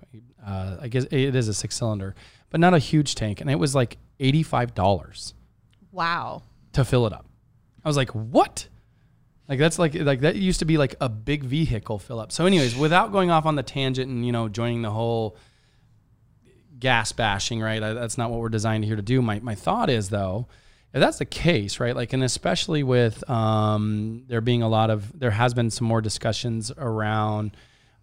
Uh, 0.47 0.77
I 0.83 0.89
guess 0.89 1.05
it 1.05 1.35
is 1.35 1.49
a 1.49 1.55
six 1.55 1.77
cylinder, 1.77 2.15
but 2.51 2.61
not 2.61 2.75
a 2.75 2.79
huge 2.79 3.15
tank, 3.15 3.41
and 3.41 3.51
it 3.51 3.59
was 3.59 3.75
like 3.75 3.97
$85 4.21 5.35
Wow. 5.93 6.43
to 6.73 6.85
fill 6.85 7.07
it 7.07 7.13
up. 7.13 7.27
I 7.85 7.89
was 7.89 7.97
like, 7.97 8.11
what? 8.11 8.67
Like 9.49 9.59
that's 9.59 9.79
like 9.79 9.95
like 9.95 10.21
that 10.21 10.37
used 10.37 10.61
to 10.61 10.65
be 10.65 10.79
like 10.79 10.95
a 11.03 11.09
big 11.11 11.45
vehicle 11.45 11.99
fill 11.99 12.19
up. 12.19 12.33
So, 12.33 12.47
anyways, 12.47 12.75
without 12.75 13.13
going 13.13 13.31
off 13.31 13.45
on 13.45 13.57
the 13.57 13.63
tangent 13.63 14.11
and 14.11 14.25
you 14.25 14.33
know 14.33 14.49
joining 14.49 14.81
the 14.81 14.91
whole 14.91 15.37
gas 16.79 17.13
bashing, 17.13 17.61
right? 17.61 17.79
That's 17.81 18.17
not 18.17 18.31
what 18.31 18.41
we're 18.41 18.49
designed 18.49 18.87
here 18.87 18.97
to 18.97 19.03
do. 19.03 19.21
My 19.21 19.41
my 19.41 19.55
thought 19.55 19.91
is 19.91 20.09
though, 20.09 20.49
if 20.95 21.01
that's 21.01 21.19
the 21.19 21.27
case, 21.27 21.79
right? 21.79 21.95
Like, 21.95 22.15
and 22.15 22.23
especially 22.25 22.83
with 22.83 23.29
um, 23.29 24.25
there 24.29 24.41
being 24.41 24.63
a 24.63 24.69
lot 24.69 24.89
of 24.89 25.19
there 25.19 25.31
has 25.33 25.53
been 25.53 25.71
some 25.71 25.87
more 25.87 26.01
discussions 26.01 26.73
around. 26.79 27.55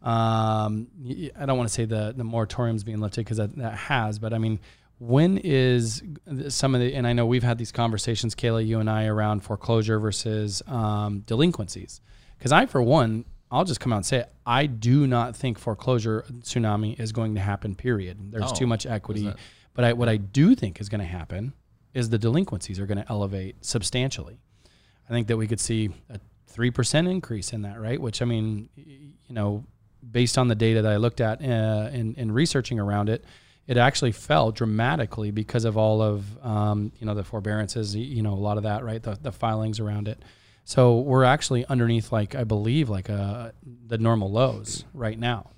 Um, 0.04 0.88
I 1.36 1.46
don't 1.48 1.58
want 1.58 1.70
to 1.70 1.74
say 1.74 1.86
the 1.86 2.14
the 2.16 2.24
moratoriums 2.24 2.86
being 2.86 3.00
lifted 3.00 3.22
because 3.26 3.38
that, 3.38 3.56
that 3.58 3.74
has, 3.74 4.20
but 4.20 4.32
I 4.32 4.38
mean 4.38 4.60
when 5.02 5.40
is 5.40 6.04
some 6.50 6.76
of 6.76 6.82
the 6.82 6.94
and 6.94 7.08
i 7.08 7.14
know 7.14 7.26
we've 7.26 7.42
had 7.42 7.58
these 7.58 7.72
conversations 7.72 8.36
kayla 8.36 8.64
you 8.64 8.80
and 8.80 8.88
i 8.88 9.06
around 9.06 9.40
foreclosure 9.40 10.00
versus 10.00 10.62
um, 10.68 11.22
delinquencies. 11.22 12.02
Because 12.38 12.52
i 12.52 12.68
for 12.68 12.84
one 12.84 13.26
i'll 13.50 13.66
just 13.66 13.80
come 13.80 13.92
out 13.92 13.98
and 13.98 14.06
say 14.06 14.20
it 14.20 14.32
i 14.46 14.68
do 14.68 15.08
not 15.08 15.36
think 15.36 15.58
foreclosure 15.58 16.24
tsunami 16.42 17.00
is 17.00 17.12
going 17.12 17.34
to 17.34 17.42
happen 17.42 17.74
period. 17.74 18.32
There's 18.32 18.52
oh, 18.52 18.54
too 18.54 18.68
much 18.68 18.86
equity. 18.86 19.34
but 19.74 19.86
I, 19.86 19.94
what 19.94 20.08
i 20.08 20.18
do 20.18 20.54
think 20.54 20.80
is 20.80 20.88
going 20.88 21.02
to 21.02 21.08
happen 21.08 21.54
is 21.96 22.10
the 22.10 22.20
delinquencies 22.20 22.80
are 22.80 22.86
going 22.86 23.00
to 23.00 23.12
elevate 23.12 23.66
substantially. 23.66 24.38
I 25.10 25.12
think 25.12 25.28
that 25.28 25.36
we 25.36 25.48
could 25.48 25.60
see 25.60 25.90
a 26.10 26.20
3% 26.54 27.10
increase 27.10 27.54
in 27.54 27.64
that 27.64 27.82
right? 27.82 28.00
Which 28.00 28.22
i 28.22 28.26
mean 28.26 28.70
you 28.76 29.34
know 29.34 29.66
based 30.12 30.38
on 30.38 30.48
the 30.48 30.56
data 30.56 30.84
that 30.84 30.92
i 30.92 30.98
looked 30.98 31.22
at 31.22 31.42
uh, 31.42 31.90
in, 31.92 32.14
in 32.16 32.32
researching 32.32 32.80
around 32.80 33.10
it 33.10 33.26
it 33.68 33.78
actually 33.78 34.12
fell 34.12 34.52
dramatically 34.52 35.32
because 35.32 35.66
of 35.66 35.78
all 35.78 36.02
of 36.02 36.46
um, 36.46 36.92
you 37.00 37.06
know 37.06 37.14
the 37.14 37.24
forbearances, 37.24 37.96
you 37.96 38.22
know 38.22 38.34
a 38.34 38.36
lot 38.36 38.58
of 38.58 38.64
that, 38.64 38.84
right? 38.84 39.02
The, 39.02 39.18
the 39.22 39.32
filings 39.32 39.80
around 39.80 40.08
it. 40.08 40.22
So 40.64 41.00
we're 41.00 41.24
actually 41.24 41.66
underneath, 41.66 42.12
like 42.12 42.36
I 42.36 42.44
believe, 42.44 42.90
like 42.90 43.10
a, 43.10 43.14
uh, 43.14 43.52
the 43.88 43.98
normal 43.98 44.32
lows 44.32 44.86
right 44.94 45.18
now. 45.18 45.50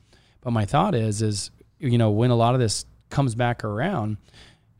But 0.41 0.51
my 0.51 0.65
thought 0.65 0.95
is, 0.95 1.21
is 1.21 1.51
you 1.79 1.97
know 1.97 2.11
when 2.11 2.31
a 2.31 2.35
lot 2.35 2.53
of 2.53 2.59
this 2.59 2.85
comes 3.09 3.35
back 3.35 3.63
around, 3.63 4.17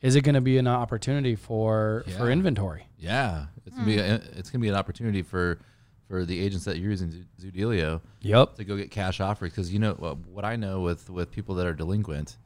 is 0.01 0.15
it 0.15 0.22
going 0.22 0.36
to 0.36 0.42
be 0.42 0.58
an 0.58 0.68
opportunity 0.68 1.36
for 1.36 2.03
yeah. 2.08 2.18
for 2.18 2.30
inventory? 2.30 2.88
Yeah, 2.98 3.46
it's 3.65 3.75
gonna 3.75 3.86
be 3.86 3.98
a, 3.98 4.15
it's 4.15 4.50
gonna 4.50 4.62
be 4.62 4.70
an 4.70 4.75
opportunity 4.75 5.22
for 5.22 5.60
for 6.08 6.25
the 6.25 6.39
agents 6.39 6.65
that 6.65 6.77
you're 6.77 6.92
using 6.92 7.25
Zoodealio. 7.42 8.01
Yep. 8.22 8.56
To 8.56 8.63
go 8.63 8.77
get 8.77 8.92
cash 8.92 9.20
offers 9.20 9.51
because 9.51 9.74
you 9.74 9.80
know 9.80 9.94
what 9.94 10.46
I 10.46 10.56
know 10.56 10.82
with 10.82 11.10
with 11.10 11.32
people 11.32 11.56
that 11.56 11.65
are 11.65 11.74
delinquent 11.74 12.38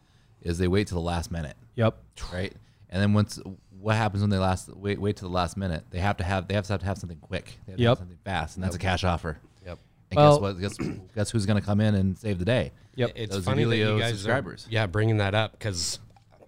is 0.41 0.57
they 0.57 0.67
wait 0.67 0.87
to 0.87 0.93
the 0.93 1.01
last 1.01 1.31
minute. 1.31 1.55
Yep. 1.75 1.97
Right. 2.33 2.53
And 2.89 3.01
then 3.01 3.13
once 3.13 3.39
what 3.79 3.95
happens 3.95 4.21
when 4.21 4.29
they 4.29 4.37
last 4.37 4.69
wait 4.75 4.99
wait 4.99 5.17
to 5.17 5.23
the 5.23 5.29
last 5.29 5.57
minute? 5.57 5.85
They 5.89 5.99
have 5.99 6.17
to 6.17 6.23
have 6.23 6.47
they 6.47 6.55
have 6.55 6.65
to 6.67 6.73
have, 6.73 6.79
to 6.81 6.85
have 6.85 6.97
something 6.97 7.19
quick. 7.19 7.57
They 7.65 7.73
have 7.73 7.79
yep. 7.79 7.97
something 7.97 8.17
fast, 8.23 8.55
and 8.55 8.63
that's 8.63 8.75
a 8.75 8.79
cash 8.79 9.03
offer. 9.03 9.37
Yep. 9.65 9.79
And 10.11 10.17
Well- 10.17 10.31
guess 10.33 10.41
what? 10.41 10.59
Guess, 10.59 10.77
guess 11.15 11.31
who's 11.31 11.45
going 11.45 11.59
to 11.59 11.65
come 11.65 11.81
in 11.81 11.95
and 11.95 12.17
save 12.17 12.39
the 12.39 12.45
day? 12.45 12.71
Yep. 12.95 13.11
It's 13.15 13.35
Those 13.35 13.45
funny 13.45 13.63
that 13.63 13.77
you 13.77 13.99
guys 13.99 14.13
subscribers. 14.13 14.65
Are, 14.65 14.71
yeah, 14.71 14.87
bringing 14.87 15.17
that 15.17 15.35
up 15.35 15.51
because, 15.51 15.99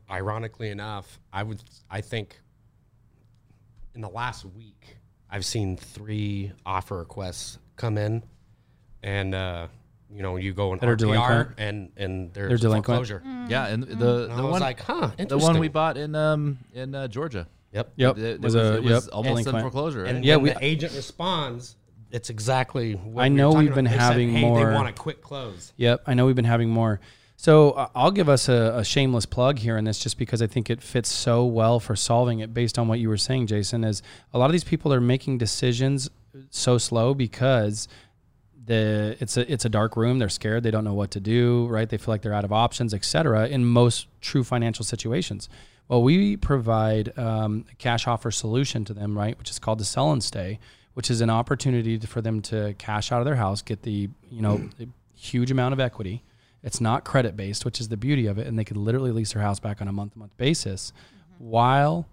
ironically 0.09 0.69
enough, 0.69 1.19
I 1.31 1.43
would 1.43 1.61
I 1.89 2.01
think 2.01 2.39
in 3.93 4.01
the 4.01 4.09
last 4.09 4.45
week 4.45 4.97
I've 5.29 5.45
seen 5.45 5.77
three 5.77 6.51
offer 6.65 6.97
requests 6.97 7.59
come 7.75 7.97
in, 7.97 8.23
and 9.03 9.35
uh, 9.35 9.67
you 10.13 10.21
know 10.23 10.35
you 10.37 10.53
go 10.53 10.73
in 10.73 10.79
That 10.79 10.89
are 10.89 10.95
RTR 10.95 10.97
delinquent? 10.99 11.49
and 11.57 11.91
and 11.97 12.33
there's 12.33 12.49
They're 12.49 12.57
delinquent? 12.57 13.07
foreclosure. 13.07 13.21
Yeah, 13.47 13.67
and 13.67 13.83
the 13.83 13.91
And 13.91 14.01
the 14.01 14.27
I 14.31 14.41
was 14.41 14.51
one 14.51 14.61
like, 14.61 14.79
huh, 14.81 15.11
the 15.17 15.37
one 15.37 15.59
we 15.59 15.67
bought 15.67 15.97
in 15.97 16.15
um 16.15 16.57
in 16.73 16.95
uh, 16.95 17.07
Georgia. 17.07 17.47
Yep. 17.71 17.93
Yep. 17.97 18.17
It, 18.17 18.23
it 18.23 18.41
was 18.41 18.55
was, 18.55 18.67
a 18.69 18.75
it 18.77 18.83
was 18.83 18.91
yep, 19.05 19.13
almost 19.13 19.29
in 19.29 19.35
delinquent. 19.43 19.61
foreclosure. 19.61 20.03
Right? 20.03 20.15
And 20.15 20.25
Yeah, 20.25 20.37
when 20.37 20.43
we- 20.45 20.49
the 20.51 20.63
agent 20.65 20.93
responds, 20.95 21.75
it's 22.11 22.31
exactly. 22.31 22.93
What 22.93 23.21
I 23.21 23.27
we 23.29 23.33
were 23.33 23.37
know 23.37 23.51
we've 23.53 23.75
been 23.75 23.85
about. 23.85 23.91
They 23.93 23.99
said, 23.99 24.03
having 24.11 24.31
hey, 24.33 24.41
more- 24.41 24.65
They 24.65 24.73
want 24.73 24.89
a 24.89 24.93
quick 24.93 25.21
close. 25.21 25.71
Yep, 25.77 26.01
I 26.07 26.15
know 26.15 26.25
we've 26.25 26.35
been 26.35 26.45
having 26.45 26.69
more. 26.69 26.99
So 27.35 27.71
uh, 27.71 27.87
I'll 27.95 28.09
give 28.11 28.27
us 28.27 28.49
a, 28.49 28.73
a 28.77 28.83
shameless 28.83 29.25
plug 29.27 29.59
here 29.59 29.77
in 29.77 29.85
this, 29.85 29.99
just 29.99 30.17
because 30.17 30.41
I 30.41 30.47
think 30.47 30.69
it 30.71 30.81
fits 30.81 31.09
so 31.09 31.45
well 31.45 31.79
for 31.79 31.95
solving 31.95 32.39
it. 32.39 32.53
Based 32.53 32.79
on 32.79 32.87
what 32.87 32.97
you 32.99 33.07
were 33.07 33.17
saying, 33.17 33.45
Jason, 33.47 33.83
is 33.83 34.01
a 34.33 34.39
lot 34.39 34.47
of 34.47 34.51
these 34.51 34.63
people 34.65 34.91
are 34.91 34.99
making 34.99 35.37
decisions 35.37 36.09
so 36.49 36.77
slow 36.79 37.13
because 37.13 37.87
the 38.69 39.17
it's 39.19 39.35
a 39.35 39.51
it's 39.51 39.65
a 39.65 39.69
dark 39.69 39.97
room. 39.97 40.19
They're 40.19 40.29
scared. 40.29 40.61
They 40.61 40.69
don't 40.69 40.83
know 40.83 40.93
what 40.93 41.09
to 41.11 41.19
do. 41.19 41.65
Right? 41.67 41.89
They 41.89 41.97
feel 41.97 42.13
like 42.13 42.21
they're 42.21 42.33
out 42.33 42.45
of 42.45 42.53
options, 42.53 42.93
etc. 42.93 43.47
In 43.47 43.65
most 43.65 44.07
true 44.21 44.43
financial 44.43 44.85
situations. 44.85 45.49
Well, 45.87 46.03
we 46.03 46.37
provide 46.37 47.17
um, 47.17 47.65
a 47.71 47.75
cash 47.75 48.05
offer 48.05 48.29
solution 48.29 48.85
to 48.85 48.93
them, 48.93 49.17
right, 49.17 49.35
which 49.39 49.49
is 49.49 49.57
called 49.57 49.79
the 49.79 49.85
sell 49.85 50.11
and 50.11 50.23
stay, 50.23 50.59
which 50.93 51.09
is 51.09 51.19
an 51.19 51.31
opportunity 51.31 51.97
to, 51.97 52.05
for 52.05 52.21
them 52.21 52.43
to 52.43 52.75
cash 52.77 53.11
out 53.11 53.17
of 53.17 53.25
their 53.25 53.37
house, 53.37 53.63
get 53.63 53.81
the 53.81 54.07
you 54.29 54.41
know 54.41 54.69
a 54.79 54.85
huge 55.15 55.49
amount 55.49 55.73
of 55.73 55.79
equity. 55.79 56.23
It's 56.61 56.79
not 56.79 57.05
credit 57.05 57.35
based, 57.35 57.65
which 57.65 57.81
is 57.81 57.87
the 57.87 57.97
beauty 57.97 58.27
of 58.27 58.37
it, 58.37 58.45
and 58.45 58.59
they 58.59 58.65
could 58.65 58.77
literally 58.77 59.11
lease 59.11 59.33
their 59.33 59.41
house 59.41 59.59
back 59.59 59.81
on 59.81 59.87
a 59.87 59.91
month 59.91 60.13
to 60.13 60.19
month 60.19 60.37
basis, 60.37 60.93
while 61.39 62.07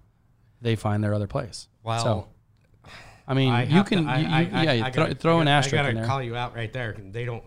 they 0.63 0.75
find 0.75 1.05
their 1.05 1.13
other 1.13 1.27
place. 1.27 1.69
Well, 1.83 2.03
so, 2.03 2.29
I 3.29 3.35
mean, 3.35 3.53
I 3.53 3.65
you 3.65 3.83
can, 3.85 4.05
to- 4.05 4.11
I- 4.11 4.19
you, 4.19 4.27
I- 4.29 4.61
I- 4.61 4.63
yeah, 4.65 4.73
you 4.73 4.85
I 4.85 4.91
throw, 4.91 5.05
gotta- 5.05 5.15
throw 5.17 5.39
I 5.39 5.41
an 5.41 5.47
gotta- 5.47 5.51
asterisk 5.57 5.75
I 5.75 5.79
in 5.79 5.85
gotta 5.87 5.97
there. 5.97 6.07
call 6.07 6.23
you 6.23 6.37
out 6.37 6.55
right 6.55 6.73
there. 6.73 6.97
They 7.11 7.25
don't. 7.25 7.43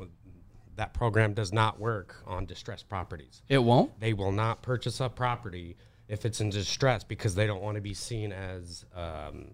That 0.75 0.93
program 0.93 1.33
does 1.33 1.51
not 1.51 1.79
work 1.79 2.15
on 2.25 2.45
distressed 2.45 2.87
properties. 2.89 3.41
It 3.49 3.57
won't. 3.57 3.99
They 3.99 4.13
will 4.13 4.31
not 4.31 4.61
purchase 4.61 4.99
a 5.01 5.09
property 5.09 5.75
if 6.07 6.25
it's 6.25 6.39
in 6.41 6.49
distress 6.49 7.03
because 7.03 7.35
they 7.35 7.45
don't 7.47 7.61
want 7.61 7.75
to 7.75 7.81
be 7.81 7.93
seen 7.93 8.31
as 8.31 8.85
um, 8.95 9.47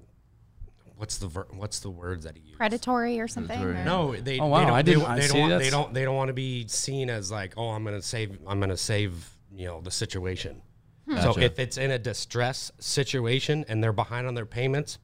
what's 0.98 1.18
the 1.18 1.28
ver- 1.28 1.48
what's 1.52 1.80
the 1.80 1.90
words 1.90 2.26
that 2.26 2.36
he 2.36 2.42
used? 2.44 2.58
Predatory 2.58 3.20
or 3.20 3.28
something? 3.28 3.58
Predatory. 3.58 3.82
or- 3.82 3.86
No, 3.86 4.16
they. 4.16 4.40
Oh, 4.40 4.46
wow, 4.48 4.60
They 4.60 4.66
don't, 4.66 4.74
I 4.74 4.82
they, 4.82 4.92
didn't- 4.92 5.02
don't- 5.04 5.12
I 5.12 5.20
they 5.20 5.28
don't. 5.28 5.40
Want, 5.50 5.60
they 5.64 5.70
don't. 5.70 5.94
They 5.96 6.04
don't 6.06 6.16
want 6.16 6.28
to 6.30 6.34
be 6.34 6.68
seen 6.68 7.10
as 7.10 7.32
like, 7.32 7.54
oh, 7.58 7.70
I'm 7.70 7.84
gonna 7.84 8.02
save. 8.02 8.38
I'm 8.48 8.60
gonna 8.60 8.78
save. 8.78 9.32
You 9.56 9.68
know, 9.68 9.82
the 9.82 9.92
situation. 9.92 10.62
So 11.08 11.16
Gotcha. 11.16 11.42
if 11.42 11.60
it's 11.60 11.78
in 11.78 11.92
a 11.92 12.00
distress 12.00 12.72
situation 12.80 13.64
and 13.70 13.82
they're 13.84 13.94
behind 13.94 14.26
on 14.28 14.34
their 14.34 14.46
payments, 14.48 14.98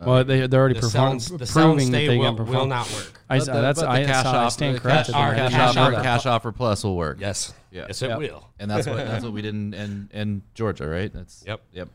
Uh, 0.00 0.04
well, 0.06 0.24
they 0.24 0.46
they're 0.46 0.60
already 0.60 0.74
the 0.74 0.80
perform, 0.80 1.12
and, 1.12 1.20
the 1.20 1.46
proving 1.46 1.90
that 1.92 1.98
they 1.98 2.18
will, 2.18 2.24
can 2.24 2.36
perform. 2.36 2.56
will 2.58 2.66
not 2.66 2.90
work. 2.92 3.20
I, 3.30 3.38
But 3.38 3.44
the- 3.46 3.52
that's 3.52 3.80
but 3.80 3.86
the 3.86 3.90
I, 3.92 4.04
cash 4.04 4.24
that's- 4.24 4.34
I 4.34 4.48
stand 4.48 4.76
the 4.76 4.80
corrected. 4.80 5.14
Cash, 5.14 5.28
there. 5.28 5.36
cash, 5.36 5.52
cash 5.52 5.76
offer, 5.76 5.94
offer. 5.94 6.02
cash 6.02 6.26
offer 6.26 6.52
plus 6.52 6.84
will 6.84 6.96
work. 6.96 7.18
Yes. 7.20 7.54
Yeah. 7.70 7.84
Yes, 7.88 8.02
it 8.02 8.08
Yep. 8.08 8.18
will. 8.18 8.48
and 8.58 8.70
that's 8.70 8.86
what 8.86 8.96
that's 9.06 9.24
what 9.24 9.32
we 9.32 9.42
did 9.42 9.54
in, 9.54 9.72
in, 9.74 10.08
in 10.12 10.42
Georgia, 10.54 10.86
right? 10.88 11.12
That's 11.12 11.44
Yep. 11.46 11.60
yep. 11.72 11.88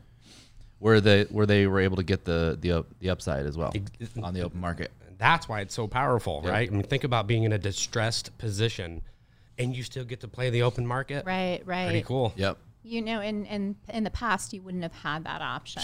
Where 0.78 1.00
they 1.02 1.24
where 1.24 1.44
they 1.46 1.66
were 1.66 1.80
able 1.80 1.96
to 1.96 2.02
get 2.02 2.24
the 2.24 2.56
the 2.58 2.72
up, 2.72 2.86
the 3.00 3.10
upside 3.10 3.44
as 3.44 3.56
well 3.58 3.72
on 4.22 4.32
the 4.34 4.40
open 4.42 4.60
market. 4.60 4.90
That's 5.18 5.46
why 5.46 5.60
it's 5.60 5.74
so 5.74 5.86
powerful, 5.86 6.40
right? 6.40 6.66
I 6.68 6.72
mean, 6.72 6.82
think 6.82 7.04
about 7.04 7.26
being 7.26 7.42
in 7.42 7.52
a 7.52 7.58
distressed 7.58 8.36
position, 8.38 9.02
and 9.58 9.76
you 9.76 9.82
still 9.82 10.04
get 10.04 10.20
to 10.20 10.28
play 10.28 10.48
the 10.48 10.62
open 10.62 10.86
market. 10.86 11.26
Right, 11.26 11.60
right. 11.66 11.84
Pretty 11.88 12.02
cool. 12.02 12.32
Yep. 12.36 12.56
You 12.82 13.02
know, 13.02 13.20
in, 13.20 13.44
in 13.44 13.76
in 13.90 14.04
the 14.04 14.10
past, 14.10 14.54
you 14.54 14.62
wouldn't 14.62 14.82
have 14.82 14.94
had 14.94 15.24
that 15.24 15.42
option. 15.42 15.82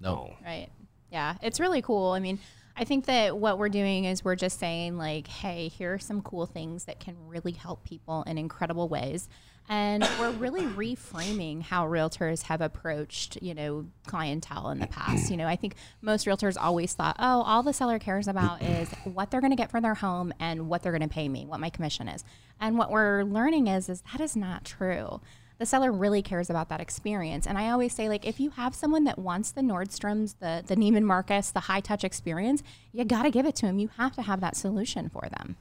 No. 0.00 0.34
Right. 0.42 0.68
Yeah. 1.10 1.36
It's 1.42 1.60
really 1.60 1.82
cool. 1.82 2.12
I 2.12 2.20
mean, 2.20 2.38
I 2.76 2.84
think 2.84 3.06
that 3.06 3.36
what 3.36 3.58
we're 3.58 3.68
doing 3.68 4.04
is 4.04 4.24
we're 4.24 4.36
just 4.36 4.60
saying, 4.60 4.98
like, 4.98 5.26
hey, 5.26 5.66
here 5.66 5.94
are 5.94 5.98
some 5.98 6.22
cool 6.22 6.46
things 6.46 6.84
that 6.84 7.00
can 7.00 7.16
really 7.26 7.50
help 7.50 7.82
people 7.84 8.22
in 8.26 8.38
incredible 8.38 8.88
ways. 8.88 9.28
And 9.68 10.08
we're 10.18 10.30
really 10.30 10.62
reframing 10.62 11.60
how 11.60 11.86
realtors 11.86 12.42
have 12.44 12.60
approached, 12.60 13.36
you 13.42 13.52
know, 13.52 13.86
clientele 14.06 14.70
in 14.70 14.78
the 14.78 14.86
past. 14.86 15.30
You 15.30 15.36
know, 15.36 15.46
I 15.46 15.56
think 15.56 15.74
most 16.00 16.24
realtors 16.24 16.56
always 16.58 16.94
thought, 16.94 17.16
oh, 17.18 17.42
all 17.42 17.62
the 17.62 17.74
seller 17.74 17.98
cares 17.98 18.28
about 18.28 18.62
is 18.62 18.88
what 19.04 19.30
they're 19.30 19.42
going 19.42 19.50
to 19.50 19.56
get 19.56 19.70
for 19.70 19.80
their 19.80 19.94
home 19.94 20.32
and 20.40 20.68
what 20.68 20.82
they're 20.82 20.92
going 20.92 21.02
to 21.02 21.08
pay 21.08 21.28
me, 21.28 21.44
what 21.44 21.60
my 21.60 21.68
commission 21.68 22.08
is. 22.08 22.24
And 22.60 22.78
what 22.78 22.90
we're 22.90 23.24
learning 23.24 23.66
is, 23.66 23.90
is 23.90 24.02
that 24.12 24.22
is 24.22 24.36
not 24.36 24.64
true 24.64 25.20
the 25.58 25.66
seller 25.66 25.90
really 25.90 26.22
cares 26.22 26.48
about 26.50 26.68
that 26.68 26.80
experience. 26.80 27.46
And 27.46 27.58
I 27.58 27.70
always 27.70 27.92
say, 27.92 28.08
like, 28.08 28.26
if 28.26 28.38
you 28.38 28.50
have 28.50 28.74
someone 28.74 29.04
that 29.04 29.18
wants 29.18 29.50
the 29.50 29.60
Nordstroms, 29.60 30.36
the 30.40 30.62
the 30.66 30.76
Neiman 30.76 31.02
Marcus, 31.02 31.50
the 31.50 31.60
high 31.60 31.80
touch 31.80 32.04
experience, 32.04 32.62
you 32.92 33.04
got 33.04 33.24
to 33.24 33.30
give 33.30 33.46
it 33.46 33.56
to 33.56 33.66
them. 33.66 33.78
You 33.78 33.90
have 33.96 34.14
to 34.16 34.22
have 34.22 34.40
that 34.40 34.56
solution 34.56 35.08
for 35.08 35.28
them. 35.36 35.56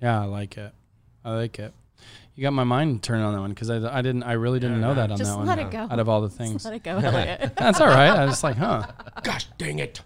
Yeah, 0.00 0.22
I 0.22 0.24
like 0.24 0.56
it. 0.56 0.72
I 1.24 1.34
like 1.34 1.58
it. 1.58 1.72
You 2.34 2.42
got 2.44 2.52
my 2.52 2.64
mind 2.64 3.02
turned 3.02 3.22
on 3.22 3.34
that 3.34 3.40
one 3.40 3.50
because 3.50 3.68
I, 3.68 3.98
I 3.98 4.00
didn't 4.00 4.22
I 4.22 4.32
really 4.32 4.60
didn't 4.60 4.80
know 4.80 4.94
that 4.94 5.10
on 5.10 5.18
Just 5.18 5.30
that 5.32 5.36
one. 5.36 5.46
let 5.46 5.58
it 5.58 5.70
go. 5.70 5.80
Out 5.90 5.98
of 5.98 6.08
all 6.08 6.22
the 6.22 6.28
Just 6.28 6.38
things, 6.38 6.64
let 6.64 6.74
it 6.74 6.82
go, 6.82 6.96
Eliot. 6.96 7.52
that's 7.56 7.80
all 7.80 7.88
right. 7.88 8.08
I 8.08 8.24
was 8.24 8.42
like, 8.42 8.56
huh? 8.56 8.86
Gosh 9.22 9.46
dang 9.58 9.78
it! 9.80 10.00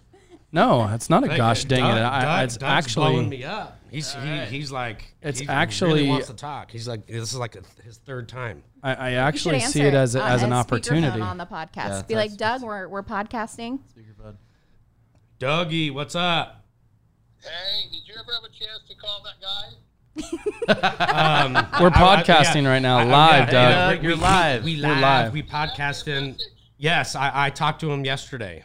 No, 0.55 0.87
it's 0.93 1.09
not 1.09 1.23
a 1.23 1.27
gosh 1.27 1.65
dang 1.65 1.83
it. 1.83 2.01
I, 2.01 2.21
Doug- 2.21 2.43
it's 2.45 2.57
Doug's 2.57 2.95
blowing 2.95 3.17
actually 3.25 3.37
me 3.37 3.43
up. 3.43 3.79
He's 3.91 4.13
he, 4.13 4.37
he's 4.45 4.71
like 4.71 5.13
It's 5.21 5.39
he 5.39 5.47
actually- 5.47 5.93
really 5.93 6.07
wants 6.09 6.27
to 6.27 6.33
talk. 6.33 6.71
He's 6.71 6.87
like 6.87 7.05
this 7.05 7.33
is 7.33 7.35
like 7.35 7.55
a, 7.55 7.61
his 7.83 7.97
third 7.99 8.27
time. 8.27 8.63
I, 8.81 8.95
I 8.95 9.11
actually 9.13 9.59
see 9.59 9.81
it 9.81 9.93
as 9.93 10.15
a, 10.15 10.23
as 10.23 10.41
an 10.43 10.53
opportunity. 10.53 11.21
on 11.21 11.37
the 11.37 11.45
podcast. 11.45 11.89
Yeah, 11.89 12.01
Be 12.07 12.15
like, 12.15 12.35
Doug, 12.37 12.63
we're 12.63 12.87
we're 12.87 13.03
podcasting. 13.03 13.79
Dougie, 15.39 15.93
what's 15.93 16.15
up? 16.15 16.63
Hey, 17.41 17.89
did 17.91 18.07
you 18.07 18.15
ever 18.17 18.31
have 18.33 18.43
a 18.43 18.49
chance 18.49 18.81
to 18.87 18.95
call 18.95 19.23
that 19.23 19.41
guy? 19.41 21.45
Um, 21.45 21.53
We're 21.81 21.91
I- 21.93 22.15
I- 22.15 22.23
podcasting 22.23 22.63
yeah. 22.63 22.69
right 22.69 22.81
now, 22.81 22.99
I- 22.99 23.01
I- 23.01 23.05
live, 23.05 23.47
yeah, 23.47 23.51
Doug. 23.51 23.53
yeah, 23.53 23.89
we- 24.01 24.07
You're 24.07 24.15
we- 24.15 24.21
live. 24.21 24.63
We, 24.63 24.75
we 24.77 24.81
We're 24.81 24.87
live. 24.93 25.01
live. 25.01 25.33
We 25.33 25.43
podcasting. 25.43 26.41
Yes, 26.77 27.15
I, 27.15 27.31
I 27.45 27.49
talked 27.49 27.81
to 27.81 27.91
him 27.91 28.05
yesterday. 28.05 28.63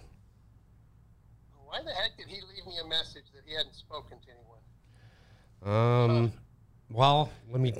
Why 1.71 1.83
the 1.85 1.91
heck 1.93 2.17
did 2.19 2.27
he 2.27 2.41
leave 2.43 2.67
me 2.67 2.75
a 2.85 2.89
message 2.89 3.23
that 3.33 3.43
he 3.47 3.55
hadn't 3.55 3.75
spoken 3.77 4.19
to 4.19 4.27
anyone? 5.63 6.03
Um, 6.13 6.33
well, 6.91 7.31
let 7.51 7.61
me. 7.61 7.73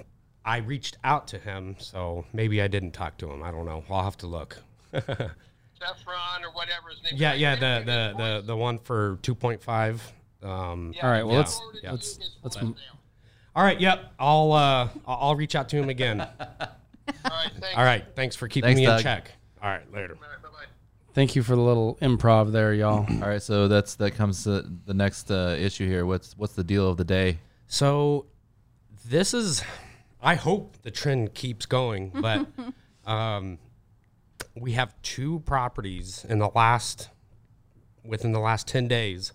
I 0.45 0.59
reached 0.59 0.97
out 1.03 1.27
to 1.29 1.39
him, 1.39 1.75
so 1.79 2.25
maybe 2.33 2.63
I 2.63 2.69
didn't 2.69 2.93
talk 2.93 3.19
to 3.19 3.31
him. 3.31 3.43
I 3.43 3.51
don't 3.51 3.67
know. 3.67 3.83
I'll 3.91 4.05
have 4.05 4.17
to 4.19 4.27
look. 4.29 4.57
Saffron 4.93 6.45
or 6.45 6.53
whatever 6.53 6.89
his 6.91 7.03
name 7.03 7.15
yeah, 7.21 7.35
is. 7.35 7.41
yeah, 7.41 7.55
the 7.57 7.83
the 7.85 8.15
the 8.17 8.43
the 8.47 8.57
one 8.57 8.79
for 8.79 9.19
two 9.23 9.35
point 9.35 9.61
five. 9.63 10.01
Um, 10.43 10.93
voice. 10.93 11.03
All 11.03 11.11
right, 11.11 11.23
well, 11.25 11.33
Yeah, 11.35 11.39
let's- 11.39 11.57
I 11.57 11.59
forwarded 11.59 11.83
yeah. 11.83 11.91
let's- 11.93 12.19
let's 12.43 12.57
voice 12.57 12.65
m- 12.65 12.75
all 13.57 13.65
right. 13.65 13.81
Yep. 13.81 14.13
I'll 14.21 14.53
uh 14.53 14.89
I'll 15.07 15.19
I'll 15.21 15.35
reach 15.37 15.57
out 15.57 15.69
to 15.71 15.77
him 15.77 15.89
again. 15.89 16.21
All 16.21 16.29
right, 17.25 17.51
thanks. 17.59 17.77
all 17.77 17.83
right. 17.83 18.05
Thanks 18.15 18.37
for 18.37 18.47
keeping 18.47 18.69
Thanks, 18.69 18.79
me 18.81 18.87
Doug. 18.87 19.01
in 19.01 19.03
check. 19.03 19.33
All 19.61 19.69
right. 19.69 19.93
Later. 19.93 20.17
All 21.11 21.15
right, 21.15 21.15
bye-bye. 21.15 21.15
Thank 21.15 21.37
you 21.37 21.43
for 21.43 21.57
the 21.57 21.63
little 21.63 21.99
improv 22.01 22.53
there, 22.53 22.73
y'all. 22.75 23.07
All 23.23 23.29
right, 23.29 23.43
so 23.43 23.69
that's 23.69 23.95
that 23.97 24.13
comes 24.13 24.45
to 24.45 24.65
the 24.87 24.95
next 24.95 25.31
uh, 25.31 25.57
issue 25.59 25.87
here. 25.87 26.07
What's 26.07 26.37
what's 26.37 26.55
the 26.55 26.65
deal 26.65 26.89
of 26.89 26.97
the 26.97 27.05
day? 27.05 27.39
So 27.67 28.27
this 29.07 29.35
is 29.35 29.63
I 30.23 30.35
hope 30.35 30.77
the 30.83 30.91
trend 30.91 31.35
keeps 31.35 31.67
going, 31.67 32.11
but 32.15 32.47
um 33.07 33.59
we 34.57 34.73
have 34.73 34.95
two 35.03 35.41
properties 35.41 36.25
in 36.29 36.39
the 36.39 36.51
last 36.55 37.09
within 38.05 38.33
the 38.33 38.41
last 38.41 38.67
10 38.67 38.89
days 38.89 39.33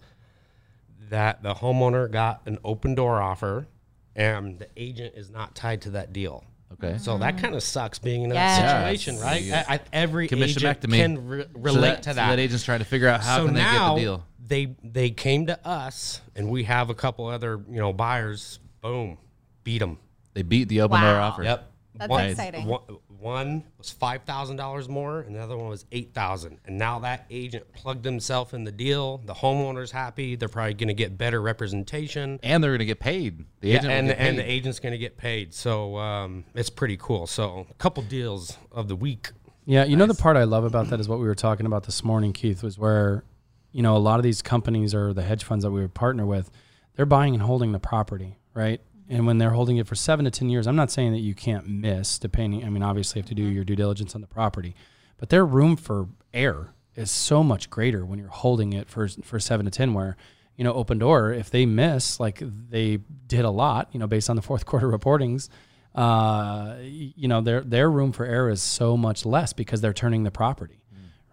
that 1.09 1.43
the 1.43 1.55
homeowner 1.55 2.11
got 2.11 2.41
an 2.45 2.57
Opendoor 2.65 3.21
offer 3.21 3.67
and 4.15 4.59
the 4.59 4.67
agent 4.75 5.13
is 5.15 5.29
not 5.29 5.55
tied 5.55 5.81
to 5.81 5.89
that 5.91 6.11
deal. 6.11 6.43
Okay. 6.73 6.97
So 6.97 7.17
that 7.19 7.35
mm. 7.35 7.41
kind 7.41 7.55
of 7.55 7.63
sucks 7.63 7.99
being 7.99 8.23
in 8.23 8.31
Yes. 8.31 8.59
that 8.59 8.81
situation, 8.81 9.19
right? 9.19 9.41
Yeah. 9.41 9.63
I, 9.67 9.75
I, 9.75 9.79
every 9.93 10.25
agent 10.25 10.61
back 10.63 10.81
to 10.81 10.87
me. 10.87 10.97
can 10.97 11.27
re- 11.27 11.43
So 11.43 11.49
relate 11.53 11.81
that- 11.81 12.03
to 12.03 12.09
so 12.09 12.13
that. 12.15 12.29
that 12.31 12.39
agent's 12.39 12.63
trying 12.63 12.79
to 12.79 12.85
figure 12.85 13.07
out 13.07 13.21
how 13.21 13.37
so 13.37 13.45
can 13.45 13.53
they 13.53 13.61
now 13.61 13.89
get 13.89 13.95
the 13.95 14.01
deal. 14.01 14.25
they 14.45 14.75
they 14.83 15.09
came 15.11 15.45
to 15.47 15.67
us, 15.67 16.21
and 16.35 16.49
we 16.49 16.63
have 16.63 16.89
a 16.89 16.95
couple 16.95 17.27
other 17.27 17.61
you 17.69 17.79
know 17.79 17.93
buyers. 17.93 18.59
Boom, 18.81 19.17
beat 19.63 19.79
them. 19.79 19.97
They 20.33 20.41
beat 20.43 20.67
the 20.67 20.79
Opendoor 20.79 20.89
Wow. 20.91 21.21
offer. 21.29 21.43
Yep. 21.43 21.71
That's 21.97 22.09
one, 22.09 22.25
exciting. 22.25 22.65
One, 22.67 22.81
one 23.19 23.63
was 23.77 23.89
five 23.89 24.23
thousand 24.23 24.57
dollars 24.57 24.89
more, 24.89 25.21
and 25.21 25.35
the 25.35 25.39
other 25.39 25.57
one 25.57 25.69
was 25.69 25.85
eight 25.91 26.13
thousand. 26.13 26.59
And 26.65 26.77
now 26.77 26.99
that 26.99 27.25
agent 27.29 27.71
plugged 27.73 28.05
himself 28.05 28.53
in 28.53 28.63
the 28.63 28.71
deal. 28.71 29.19
The 29.25 29.33
homeowner's 29.33 29.91
happy. 29.91 30.35
They're 30.35 30.49
probably 30.49 30.73
going 30.73 30.89
to 30.89 30.93
get 30.93 31.17
better 31.17 31.41
representation. 31.41 32.39
And 32.43 32.63
they're 32.63 32.71
going 32.71 32.79
to 32.79 32.85
get 32.85 32.99
paid. 32.99 33.45
The 33.61 33.69
Yeah, 33.69 33.77
agent 33.77 33.87
will 33.87 33.97
and 33.97 34.07
get 34.09 34.17
and 34.19 34.37
the 34.37 34.49
agent's 34.49 34.79
going 34.79 34.91
to 34.91 34.97
get 34.97 35.17
paid. 35.17 35.53
So 35.53 35.97
um, 35.97 36.45
it's 36.53 36.69
pretty 36.69 36.97
cool. 36.97 37.27
So 37.27 37.67
a 37.69 37.73
couple 37.75 38.03
deals 38.03 38.57
of 38.71 38.87
the 38.87 38.95
week. 38.95 39.29
Yeah, 39.65 39.83
you 39.83 39.95
know 39.95 40.05
the 40.05 40.13
part 40.13 40.37
I 40.37 40.43
love 40.43 40.63
about 40.63 40.89
that 40.89 40.99
is 40.99 41.09
what 41.09 41.19
we 41.19 41.25
were 41.25 41.33
talking 41.33 41.65
about 41.65 41.85
this 41.85 42.03
morning, 42.03 42.33
Keith, 42.33 42.61
was 42.61 42.77
where, 42.77 43.23
you 43.71 43.81
know, 43.81 43.95
a 43.95 43.99
lot 43.99 44.19
of 44.19 44.23
these 44.23 44.43
companies 44.43 44.93
or 44.93 45.11
the 45.11 45.23
hedge 45.23 45.43
funds 45.43 45.63
that 45.63 45.71
we 45.71 45.81
would 45.81 45.95
partner 45.95 46.25
with, 46.25 46.51
they're 46.95 47.07
buying 47.07 47.33
and 47.33 47.41
holding 47.41 47.71
the 47.71 47.79
property, 47.79 48.37
right? 48.53 48.79
And 49.07 49.27
when 49.27 49.37
they're 49.37 49.51
holding 49.51 49.77
it 49.77 49.87
for 49.87 49.95
seven 49.95 50.25
to 50.25 50.31
10 50.31 50.49
years, 50.49 50.65
I'm 50.65 50.75
not 50.75 50.91
saying 50.91 51.11
that 51.11 51.19
you 51.19 51.35
can't 51.35 51.67
miss, 51.67 52.17
depending. 52.17 52.65
I 52.65 52.69
mean, 52.69 52.81
obviously, 52.81 53.19
you 53.19 53.23
have 53.23 53.29
to 53.29 53.35
do 53.35 53.43
your 53.43 53.63
due 53.63 53.75
diligence 53.75 54.15
on 54.15 54.21
the 54.21 54.27
property, 54.27 54.75
but 55.17 55.29
their 55.29 55.45
room 55.45 55.75
for 55.75 56.07
error 56.33 56.73
is 56.95 57.11
so 57.11 57.43
much 57.43 57.69
greater 57.69 58.05
when 58.05 58.17
you're 58.17 58.29
holding 58.29 58.73
it 58.73 58.89
for, 58.89 59.07
for 59.07 59.39
seven 59.39 59.65
to 59.65 59.71
10, 59.71 59.93
where, 59.93 60.17
you 60.55 60.63
know, 60.63 60.73
Opendoor, 60.73 61.37
if 61.37 61.51
they 61.51 61.65
miss, 61.65 62.19
like 62.19 62.41
they 62.41 62.97
did 63.27 63.45
a 63.45 63.49
lot, 63.49 63.89
you 63.91 63.99
know, 63.99 64.07
based 64.07 64.29
on 64.29 64.35
the 64.35 64.41
fourth 64.41 64.65
quarter 64.67 64.89
reportings, 64.89 65.49
uh, 65.93 66.75
you 66.81 67.27
know, 67.27 67.41
their, 67.41 67.61
their 67.61 67.89
room 67.89 68.11
for 68.11 68.25
error 68.25 68.49
is 68.49 68.61
so 68.61 68.97
much 68.97 69.25
less 69.25 69.53
because 69.53 69.81
they're 69.81 69.93
turning 69.93 70.23
the 70.23 70.31
property 70.31 70.81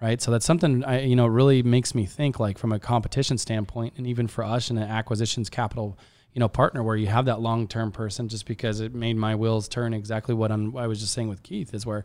right? 0.03 0.21
So 0.21 0.33
that's 0.33 0.45
something 0.45 0.85
I, 0.85 1.03
you 1.03 1.15
know, 1.15 1.27
really 1.27 1.63
makes 1.63 1.95
me 1.95 2.05
think 2.05 2.41
like 2.41 2.59
from 2.59 2.73
a 2.73 2.81
competition 2.81 3.39
standpoint, 3.39 3.95
and 3.97 4.07
even 4.07 4.27
for 4.27 4.43
us 4.43 4.69
in 4.69 4.77
an 4.77 4.89
acquisitions 4.89 5.49
capital, 5.49 5.97
you 6.35 6.41
know, 6.41 6.49
partner 6.49 6.83
where 6.83 6.97
you 6.97 7.07
have 7.07 7.27
that 7.27 7.41
long 7.41 7.69
term 7.69 7.93
person. 7.93 8.29
Just 8.29 8.47
because 8.47 8.81
it 8.81 8.95
made 8.95 9.17
my 9.17 9.35
wheels 9.35 9.69
turn 9.69 9.95
exactly 9.95 10.35
what 10.35 10.51
I'm, 10.51 10.77
I 10.77 10.87
was 10.87 11.01
just 11.01 11.13
saying 11.13 11.29
with 11.29 11.43
Keith 11.43 11.75
is 11.75 11.87
where 11.87 12.05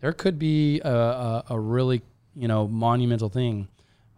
there 0.00 0.12
could 0.12 0.38
be 0.38 0.80
a, 0.80 0.90
a, 0.90 1.44
a 1.50 1.60
really 1.60 2.02
you 2.34 2.48
know 2.48 2.66
monumental 2.66 3.28
thing 3.28 3.68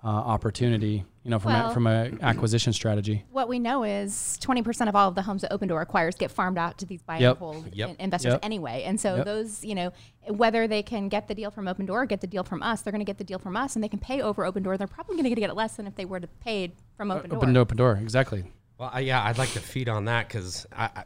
uh, 0.02 0.08
opportunity 0.08 1.04
you 1.24 1.30
know, 1.30 1.38
from 1.38 1.54
well, 1.54 1.70
a, 1.70 1.74
from 1.74 1.86
an 1.86 2.18
acquisition 2.20 2.74
strategy. 2.74 3.24
What 3.32 3.48
we 3.48 3.58
know 3.58 3.82
is 3.82 4.38
20% 4.42 4.88
of 4.88 4.94
all 4.94 5.08
of 5.08 5.14
the 5.14 5.22
homes 5.22 5.40
that 5.40 5.50
Opendoor 5.50 5.80
acquires 5.80 6.16
get 6.16 6.30
farmed 6.30 6.58
out 6.58 6.76
to 6.78 6.86
these 6.86 7.00
buy 7.00 7.16
and 7.16 7.38
hold 7.38 7.74
yep. 7.74 7.96
investors 7.98 8.34
yep. 8.34 8.44
anyway. 8.44 8.82
And 8.84 9.00
so 9.00 9.16
yep. 9.16 9.24
those, 9.24 9.64
you 9.64 9.74
know, 9.74 9.90
whether 10.28 10.68
they 10.68 10.82
can 10.82 11.08
get 11.08 11.26
the 11.26 11.34
deal 11.34 11.50
from 11.50 11.64
Opendoor 11.64 11.90
or 11.90 12.06
get 12.06 12.20
the 12.20 12.26
deal 12.26 12.44
from 12.44 12.62
us, 12.62 12.82
they're 12.82 12.92
going 12.92 13.00
to 13.00 13.06
get 13.06 13.16
the 13.16 13.24
deal 13.24 13.38
from 13.38 13.56
us 13.56 13.74
and 13.74 13.82
they 13.82 13.88
can 13.88 13.98
pay 13.98 14.20
over 14.20 14.42
Opendoor. 14.42 14.76
They're 14.76 14.86
probably 14.86 15.16
going 15.16 15.24
to 15.24 15.34
get 15.34 15.48
it 15.48 15.54
less 15.54 15.76
than 15.76 15.86
if 15.86 15.94
they 15.94 16.04
were 16.04 16.20
to 16.20 16.26
pay 16.26 16.74
from 16.94 17.08
Opendoor. 17.08 17.32
Uh, 17.32 17.36
open 17.36 17.56
open 17.56 17.76
door, 17.78 17.98
exactly. 18.02 18.44
Well, 18.84 18.92
I, 18.92 19.00
yeah, 19.00 19.24
I'd 19.24 19.38
like 19.38 19.50
to 19.52 19.60
feed 19.60 19.88
on 19.88 20.04
that 20.04 20.28
because 20.28 20.66
I, 20.70 20.84
I, 20.84 21.04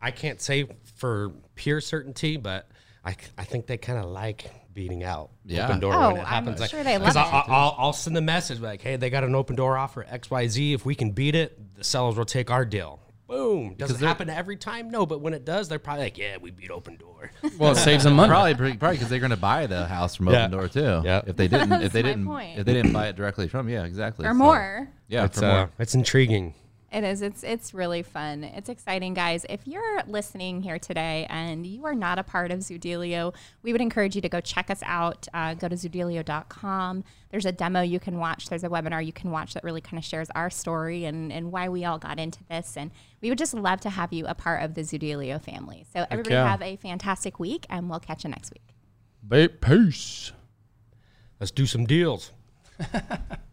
I 0.00 0.10
can't 0.10 0.40
say 0.40 0.66
for 0.96 1.30
pure 1.54 1.80
certainty, 1.80 2.36
but 2.36 2.68
I, 3.04 3.14
I 3.38 3.44
think 3.44 3.68
they 3.68 3.76
kind 3.76 4.00
of 4.00 4.06
like 4.06 4.50
beating 4.74 5.04
out 5.04 5.30
yeah. 5.44 5.68
Opendoor 5.68 5.94
oh, 5.94 6.08
when 6.08 6.16
it 6.16 6.26
happens. 6.26 6.56
I'm 6.56 6.62
like, 6.62 6.70
sure 6.70 6.82
they 6.82 6.98
love 6.98 7.16
I, 7.16 7.44
I'll, 7.46 7.76
I'll 7.78 7.92
send 7.92 8.16
a 8.16 8.20
message 8.20 8.58
like, 8.58 8.82
hey, 8.82 8.96
they 8.96 9.08
got 9.08 9.22
an 9.22 9.34
Opendoor 9.34 9.78
offer 9.78 10.04
X 10.08 10.32
Y 10.32 10.48
Z. 10.48 10.72
If 10.72 10.84
we 10.84 10.96
can 10.96 11.12
beat 11.12 11.36
it, 11.36 11.76
the 11.76 11.84
sellers 11.84 12.16
will 12.16 12.24
take 12.24 12.50
our 12.50 12.64
deal. 12.64 12.98
Boom. 13.28 13.76
Does 13.78 13.92
it 13.92 14.00
happen 14.04 14.28
every 14.28 14.56
time? 14.56 14.90
No, 14.90 15.06
but 15.06 15.20
when 15.20 15.32
it 15.32 15.44
does, 15.44 15.68
they're 15.68 15.78
probably 15.78 16.04
like, 16.04 16.18
yeah, 16.18 16.38
we 16.38 16.50
beat 16.50 16.70
Opendoor. 16.70 17.30
Well, 17.56 17.70
it 17.70 17.76
saves 17.76 18.02
them 18.02 18.14
money. 18.16 18.30
Probably, 18.30 18.54
probably 18.76 18.96
because 18.96 19.08
they're 19.08 19.20
going 19.20 19.30
to 19.30 19.36
buy 19.36 19.68
the 19.68 19.86
house 19.86 20.16
from 20.16 20.28
yeah. 20.28 20.48
Opendoor 20.48 20.72
too. 20.72 21.02
Yeah. 21.06 21.22
If 21.24 21.36
they 21.36 21.46
didn't, 21.46 21.72
if 21.82 21.92
they 21.92 22.02
didn't, 22.02 22.26
point. 22.26 22.58
if 22.58 22.66
they 22.66 22.72
didn't 22.74 22.92
buy 22.92 23.06
it 23.06 23.14
directly 23.14 23.46
from, 23.46 23.68
yeah, 23.68 23.84
exactly. 23.84 24.26
Or 24.26 24.30
so, 24.30 24.34
more. 24.34 24.88
Yeah, 25.06 25.26
it's, 25.26 25.40
uh, 25.40 25.68
it's 25.78 25.94
intriguing. 25.94 26.54
It 26.92 27.04
is. 27.04 27.22
It's 27.22 27.42
it's 27.42 27.72
really 27.72 28.02
fun. 28.02 28.44
It's 28.44 28.68
exciting, 28.68 29.14
guys. 29.14 29.46
If 29.48 29.66
you're 29.66 30.02
listening 30.06 30.60
here 30.60 30.78
today 30.78 31.26
and 31.30 31.66
you 31.66 31.86
are 31.86 31.94
not 31.94 32.18
a 32.18 32.22
part 32.22 32.50
of 32.50 32.58
Zoodealio, 32.58 33.34
we 33.62 33.72
would 33.72 33.80
encourage 33.80 34.14
you 34.14 34.20
to 34.20 34.28
go 34.28 34.40
check 34.40 34.68
us 34.68 34.82
out. 34.84 35.26
Uh, 35.32 35.54
go 35.54 35.68
to 35.68 35.74
zoodealio.com. 35.74 37.04
There's 37.30 37.46
a 37.46 37.52
demo 37.52 37.80
you 37.80 37.98
can 37.98 38.18
watch. 38.18 38.50
There's 38.50 38.62
a 38.62 38.68
webinar 38.68 39.04
you 39.04 39.12
can 39.12 39.30
watch 39.30 39.54
that 39.54 39.64
really 39.64 39.80
kind 39.80 39.96
of 39.96 40.04
shares 40.04 40.28
our 40.34 40.50
story 40.50 41.06
and, 41.06 41.32
and 41.32 41.50
why 41.50 41.70
we 41.70 41.86
all 41.86 41.98
got 41.98 42.20
into 42.20 42.44
this. 42.50 42.76
And 42.76 42.90
we 43.22 43.30
would 43.30 43.38
just 43.38 43.54
love 43.54 43.80
to 43.80 43.90
have 43.90 44.12
you 44.12 44.26
a 44.26 44.34
part 44.34 44.62
of 44.62 44.74
the 44.74 44.82
Zoodealio 44.82 45.40
family. 45.40 45.86
So 45.94 46.04
everybody 46.10 46.34
have 46.34 46.60
a 46.60 46.76
fantastic 46.76 47.40
week, 47.40 47.64
and 47.70 47.88
we'll 47.88 48.00
catch 48.00 48.24
you 48.24 48.28
next 48.30 48.52
week. 48.52 48.74
Peace. 49.62 50.32
Let's 51.40 51.52
do 51.52 51.64
some 51.64 51.86
deals. 51.86 52.32